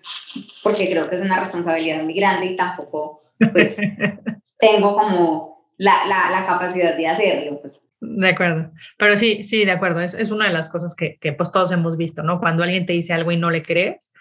porque 0.61 0.89
creo 0.89 1.09
que 1.09 1.15
es 1.15 1.21
una 1.21 1.39
responsabilidad 1.39 2.03
muy 2.03 2.13
grande 2.13 2.47
y 2.47 2.55
tampoco, 2.55 3.23
pues, 3.53 3.77
tengo 4.59 4.95
como 4.95 5.71
la, 5.77 6.05
la, 6.07 6.29
la 6.31 6.45
capacidad 6.47 6.95
de 6.95 7.07
hacerlo, 7.07 7.59
pues. 7.61 7.79
De 7.99 8.29
acuerdo, 8.29 8.71
pero 8.97 9.17
sí, 9.17 9.43
sí, 9.43 9.65
de 9.65 9.71
acuerdo, 9.71 10.01
es, 10.01 10.13
es 10.13 10.29
una 10.29 10.45
de 10.45 10.53
las 10.53 10.69
cosas 10.69 10.95
que, 10.95 11.17
que, 11.19 11.33
pues 11.33 11.51
todos 11.51 11.71
hemos 11.71 11.97
visto, 11.97 12.21
¿no? 12.21 12.39
Cuando 12.39 12.63
alguien 12.63 12.85
te 12.85 12.93
dice 12.93 13.13
algo 13.13 13.31
y 13.31 13.37
no 13.37 13.49
le 13.49 13.63
crees. 13.63 14.13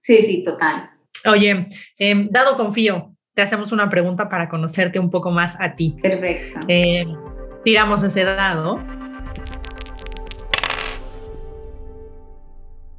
Sí, 0.00 0.22
sí, 0.22 0.42
total. 0.42 0.90
Oye, 1.26 1.68
eh, 1.98 2.26
dado 2.30 2.56
confío, 2.56 3.14
te 3.34 3.42
hacemos 3.42 3.72
una 3.72 3.88
pregunta 3.88 4.28
para 4.28 4.48
conocerte 4.48 4.98
un 4.98 5.10
poco 5.10 5.30
más 5.30 5.56
a 5.60 5.76
ti. 5.76 5.96
Perfecto. 6.02 6.60
Eh, 6.66 7.06
tiramos 7.64 8.02
ese 8.02 8.24
dado. 8.24 8.80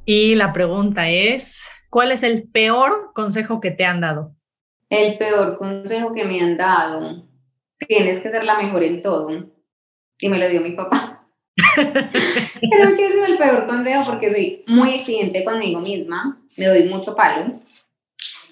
Y 0.04 0.34
la 0.34 0.52
pregunta 0.52 1.08
es, 1.10 1.62
¿cuál 1.90 2.12
es 2.12 2.22
el 2.22 2.48
peor 2.48 3.12
consejo 3.14 3.60
que 3.60 3.70
te 3.70 3.84
han 3.84 4.00
dado? 4.00 4.34
El 4.88 5.16
peor 5.18 5.58
consejo 5.58 6.12
que 6.12 6.24
me 6.24 6.40
han 6.40 6.56
dado, 6.56 7.28
tienes 7.86 8.20
que 8.20 8.30
ser 8.30 8.44
la 8.44 8.58
mejor 8.58 8.82
en 8.82 9.00
todo 9.00 9.52
y 10.22 10.28
me 10.28 10.38
lo 10.38 10.48
dio 10.48 10.60
mi 10.60 10.70
papá. 10.70 11.26
Creo 11.74 12.94
que 12.96 13.06
ese 13.06 13.20
es 13.20 13.28
el 13.28 13.38
peor 13.38 13.66
consejo 13.66 14.04
porque 14.06 14.30
soy 14.30 14.64
muy 14.68 14.94
exigente 14.94 15.44
conmigo 15.44 15.80
misma, 15.80 16.40
me 16.56 16.66
doy 16.66 16.84
mucho 16.88 17.14
palo 17.14 17.60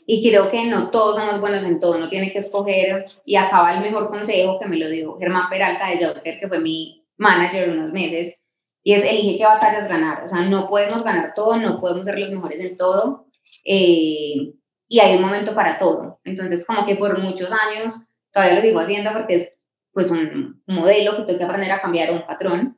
y 0.04 0.28
creo 0.28 0.50
que 0.50 0.64
no 0.64 0.90
todos 0.90 1.16
somos 1.16 1.40
buenos 1.40 1.62
en 1.62 1.78
todo, 1.78 1.96
no 1.96 2.08
tiene 2.08 2.32
que 2.32 2.40
escoger 2.40 3.04
y 3.24 3.36
acaba 3.36 3.72
el 3.74 3.80
mejor 3.80 4.10
consejo 4.10 4.58
que 4.58 4.66
me 4.66 4.76
lo 4.76 4.88
dio 4.90 5.16
Germán 5.18 5.48
Peralta 5.48 5.88
de 5.88 6.04
Joker, 6.04 6.40
que 6.40 6.48
fue 6.48 6.58
mi 6.58 7.06
manager 7.16 7.70
unos 7.70 7.92
meses, 7.92 8.34
y 8.82 8.94
es 8.94 9.04
elige 9.04 9.38
qué 9.38 9.44
batallas 9.44 9.88
ganar, 9.88 10.24
o 10.24 10.28
sea, 10.28 10.42
no 10.42 10.68
podemos 10.68 11.04
ganar 11.04 11.32
todo, 11.34 11.56
no 11.56 11.80
podemos 11.80 12.04
ser 12.04 12.18
los 12.18 12.30
mejores 12.30 12.58
en 12.58 12.76
todo, 12.76 13.26
eh, 13.64 14.54
y 14.88 14.98
hay 14.98 15.16
un 15.16 15.22
momento 15.22 15.54
para 15.54 15.78
todo, 15.78 16.18
entonces 16.24 16.66
como 16.66 16.84
que 16.84 16.96
por 16.96 17.16
muchos 17.20 17.52
años 17.52 18.00
todavía 18.32 18.56
lo 18.56 18.62
sigo 18.62 18.80
haciendo 18.80 19.12
porque 19.12 19.36
es 19.36 19.52
pues 19.92 20.10
un 20.10 20.62
modelo 20.66 21.16
que 21.16 21.22
tengo 21.24 21.38
que 21.38 21.44
aprender 21.44 21.72
a 21.72 21.80
cambiar, 21.80 22.12
un 22.12 22.26
patrón, 22.26 22.76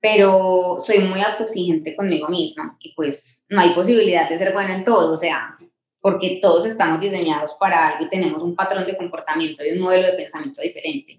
pero 0.00 0.82
soy 0.84 0.98
muy 0.98 1.20
autoexigente 1.20 1.94
conmigo 1.94 2.28
misma 2.28 2.76
y 2.80 2.92
pues 2.94 3.44
no 3.48 3.60
hay 3.60 3.70
posibilidad 3.70 4.28
de 4.28 4.38
ser 4.38 4.52
buena 4.52 4.74
en 4.74 4.84
todo, 4.84 5.14
o 5.14 5.16
sea, 5.16 5.56
porque 6.00 6.40
todos 6.42 6.66
estamos 6.66 7.00
diseñados 7.00 7.54
para 7.58 7.88
algo 7.88 8.04
y 8.04 8.08
tenemos 8.08 8.42
un 8.42 8.56
patrón 8.56 8.84
de 8.84 8.96
comportamiento 8.96 9.64
y 9.64 9.76
un 9.76 9.80
modelo 9.80 10.08
de 10.08 10.14
pensamiento 10.14 10.60
diferente. 10.60 11.16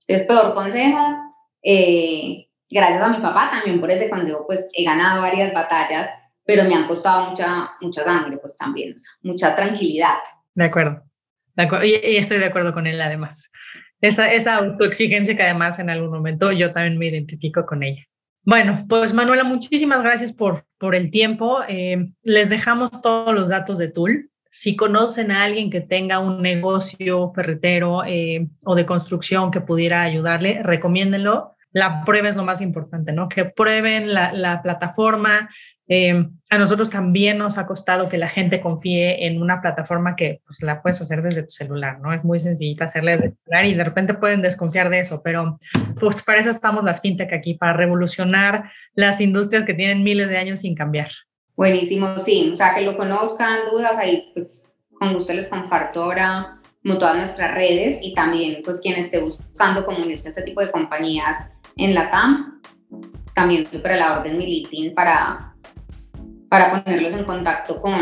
Entonces, 0.00 0.26
peor 0.26 0.54
consejo, 0.54 0.98
eh, 1.62 2.48
gracias 2.68 3.00
a 3.00 3.08
mi 3.08 3.18
papá 3.18 3.48
también 3.50 3.80
por 3.80 3.90
ese 3.92 4.10
consejo, 4.10 4.44
pues 4.44 4.66
he 4.72 4.84
ganado 4.84 5.22
varias 5.22 5.54
batallas, 5.54 6.10
pero 6.44 6.64
me 6.64 6.74
han 6.74 6.88
costado 6.88 7.30
mucha, 7.30 7.72
mucha 7.80 8.02
sangre, 8.02 8.38
pues 8.38 8.56
también, 8.56 8.92
o 8.92 9.28
mucha 9.28 9.54
tranquilidad. 9.54 10.18
De 10.54 10.64
acuerdo, 10.64 11.02
de 11.54 11.62
acuerdo. 11.62 11.84
Y, 11.84 11.94
y, 11.94 12.16
estoy 12.16 12.38
de 12.38 12.46
acuerdo 12.46 12.74
con 12.74 12.88
él 12.88 13.00
además. 13.00 13.50
Esa, 14.00 14.32
esa 14.32 14.56
autoexigencia 14.56 15.36
que 15.36 15.42
además 15.42 15.78
en 15.78 15.90
algún 15.90 16.10
momento 16.10 16.52
yo 16.52 16.72
también 16.72 16.98
me 16.98 17.06
identifico 17.06 17.64
con 17.64 17.82
ella. 17.82 18.04
Bueno, 18.44 18.84
pues 18.88 19.12
Manuela, 19.12 19.42
muchísimas 19.42 20.02
gracias 20.02 20.32
por, 20.32 20.66
por 20.78 20.94
el 20.94 21.10
tiempo. 21.10 21.60
Eh, 21.68 22.10
les 22.22 22.48
dejamos 22.48 22.90
todos 23.02 23.34
los 23.34 23.48
datos 23.48 23.78
de 23.78 23.88
Tool. 23.88 24.30
Si 24.50 24.76
conocen 24.76 25.32
a 25.32 25.42
alguien 25.42 25.68
que 25.68 25.80
tenga 25.80 26.20
un 26.20 26.42
negocio 26.42 27.28
ferretero 27.30 28.04
eh, 28.04 28.46
o 28.64 28.74
de 28.76 28.86
construcción 28.86 29.50
que 29.50 29.60
pudiera 29.60 30.02
ayudarle, 30.02 30.62
recomiéndenlo. 30.62 31.56
La 31.72 32.04
prueba 32.04 32.28
es 32.28 32.36
lo 32.36 32.44
más 32.44 32.60
importante, 32.60 33.12
¿no? 33.12 33.28
Que 33.28 33.46
prueben 33.46 34.14
la, 34.14 34.32
la 34.32 34.62
plataforma, 34.62 35.50
eh, 35.88 36.28
a 36.48 36.58
nosotros 36.58 36.90
también 36.90 37.38
nos 37.38 37.58
ha 37.58 37.66
costado 37.66 38.08
que 38.08 38.18
la 38.18 38.28
gente 38.28 38.60
confíe 38.60 39.26
en 39.26 39.42
una 39.42 39.60
plataforma 39.60 40.14
que 40.14 40.42
pues, 40.46 40.62
la 40.62 40.80
puedes 40.80 41.00
hacer 41.02 41.22
desde 41.22 41.42
tu 41.42 41.50
celular, 41.50 41.98
¿no? 42.00 42.12
Es 42.12 42.22
muy 42.22 42.38
sencillita 42.38 42.84
hacerle 42.84 43.16
de 43.16 43.34
celular 43.44 43.64
y 43.64 43.74
de 43.74 43.84
repente 43.84 44.14
pueden 44.14 44.42
desconfiar 44.42 44.88
de 44.88 45.00
eso, 45.00 45.22
pero 45.22 45.58
pues 45.98 46.22
para 46.22 46.38
eso 46.38 46.50
estamos 46.50 46.84
las 46.84 47.00
fintech 47.00 47.32
aquí, 47.32 47.54
para 47.54 47.72
revolucionar 47.72 48.70
las 48.94 49.20
industrias 49.20 49.64
que 49.64 49.74
tienen 49.74 50.04
miles 50.04 50.28
de 50.28 50.36
años 50.36 50.60
sin 50.60 50.76
cambiar. 50.76 51.10
Buenísimo, 51.56 52.06
sí, 52.18 52.50
o 52.52 52.56
sea, 52.56 52.74
que 52.74 52.82
lo 52.82 52.96
conozcan, 52.96 53.60
dudas, 53.70 53.98
ahí 53.98 54.30
pues 54.32 54.68
con 54.92 55.14
gusto 55.14 55.32
les 55.32 55.48
comparto 55.48 56.04
ahora 56.04 56.60
como 56.82 56.98
todas 56.98 57.16
nuestras 57.16 57.54
redes 57.54 57.98
y 58.02 58.14
también 58.14 58.62
pues 58.62 58.80
quien 58.80 58.94
esté 58.96 59.20
buscando 59.20 59.84
como 59.84 59.98
unirse 59.98 60.28
a 60.28 60.30
este 60.30 60.42
tipo 60.42 60.60
de 60.60 60.70
compañías 60.70 61.50
en 61.76 61.92
la 61.94 62.08
TAM, 62.10 62.60
también 63.34 63.66
súper 63.70 63.92
a 63.92 63.96
la 63.96 64.18
orden 64.18 64.38
mi 64.38 64.46
LinkedIn 64.46 64.94
para 64.94 65.55
para 66.56 66.82
ponerlos 66.82 67.14
en 67.14 67.24
contacto 67.24 67.80
con, 67.80 67.94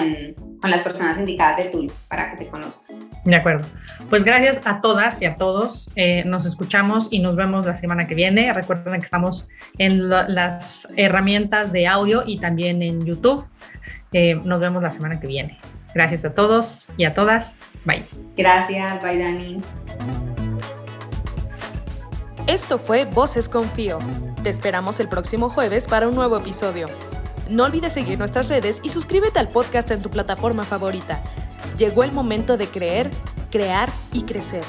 con 0.61 0.71
las 0.71 0.83
personas 0.83 1.19
indicadas 1.19 1.57
de 1.57 1.65
Tool 1.65 1.93
para 2.09 2.31
que 2.31 2.37
se 2.37 2.49
conozcan. 2.49 3.09
De 3.25 3.37
acuerdo. 3.37 3.67
Pues 4.11 4.25
gracias 4.25 4.61
a 4.65 4.81
todas 4.81 5.21
y 5.23 5.25
a 5.25 5.35
todos. 5.35 5.91
Eh, 5.97 6.25
nos 6.25 6.45
escuchamos 6.45 7.09
y 7.11 7.19
nos 7.19 7.37
vemos 7.37 7.67
la 7.67 7.75
semana 7.75 8.07
que 8.07 8.15
viene. 8.15 8.53
Recuerden 8.53 9.01
que 9.01 9.07
estamos 9.07 9.49
en 9.79 10.09
las 10.09 10.87
herramientas 10.97 11.73
de 11.73 11.87
audio 11.87 12.23
y 12.27 12.39
también 12.39 12.83
en 12.83 13.05
YouTube. 13.05 13.45
Eh, 14.13 14.37
nos 14.45 14.61
vemos 14.61 14.83
la 14.83 14.91
semana 14.91 15.19
que 15.19 15.27
viene. 15.27 15.59
Gracias 15.95 16.25
a 16.25 16.35
todos 16.35 16.87
y 16.97 17.05
a 17.05 17.13
todas. 17.13 17.59
Bye. 17.85 18.05
Gracias. 18.37 19.03
Bye, 19.03 19.19
Dani. 19.19 19.61
Esto 22.47 22.79
fue 22.79 23.07
Voces 23.07 23.49
Confío. 23.49 23.99
Te 24.43 24.51
esperamos 24.51 25.01
el 25.01 25.09
próximo 25.09 25.49
jueves 25.49 25.89
para 25.89 26.07
un 26.09 26.15
nuevo 26.15 26.37
episodio. 26.37 26.89
No 27.51 27.65
olvides 27.65 27.93
seguir 27.93 28.19
nuestras 28.19 28.49
redes 28.49 28.81
y 28.83 28.89
suscríbete 28.89 29.39
al 29.39 29.49
podcast 29.49 29.91
en 29.91 30.01
tu 30.01 30.11
plataforma 30.11 30.65
favorita. 30.65 31.23
Llegó 31.77 32.03
el 32.03 32.13
momento 32.13 32.57
de 32.57 32.67
creer, 32.67 33.11
crear 33.51 33.91
y 34.13 34.23
crecer. 34.23 34.65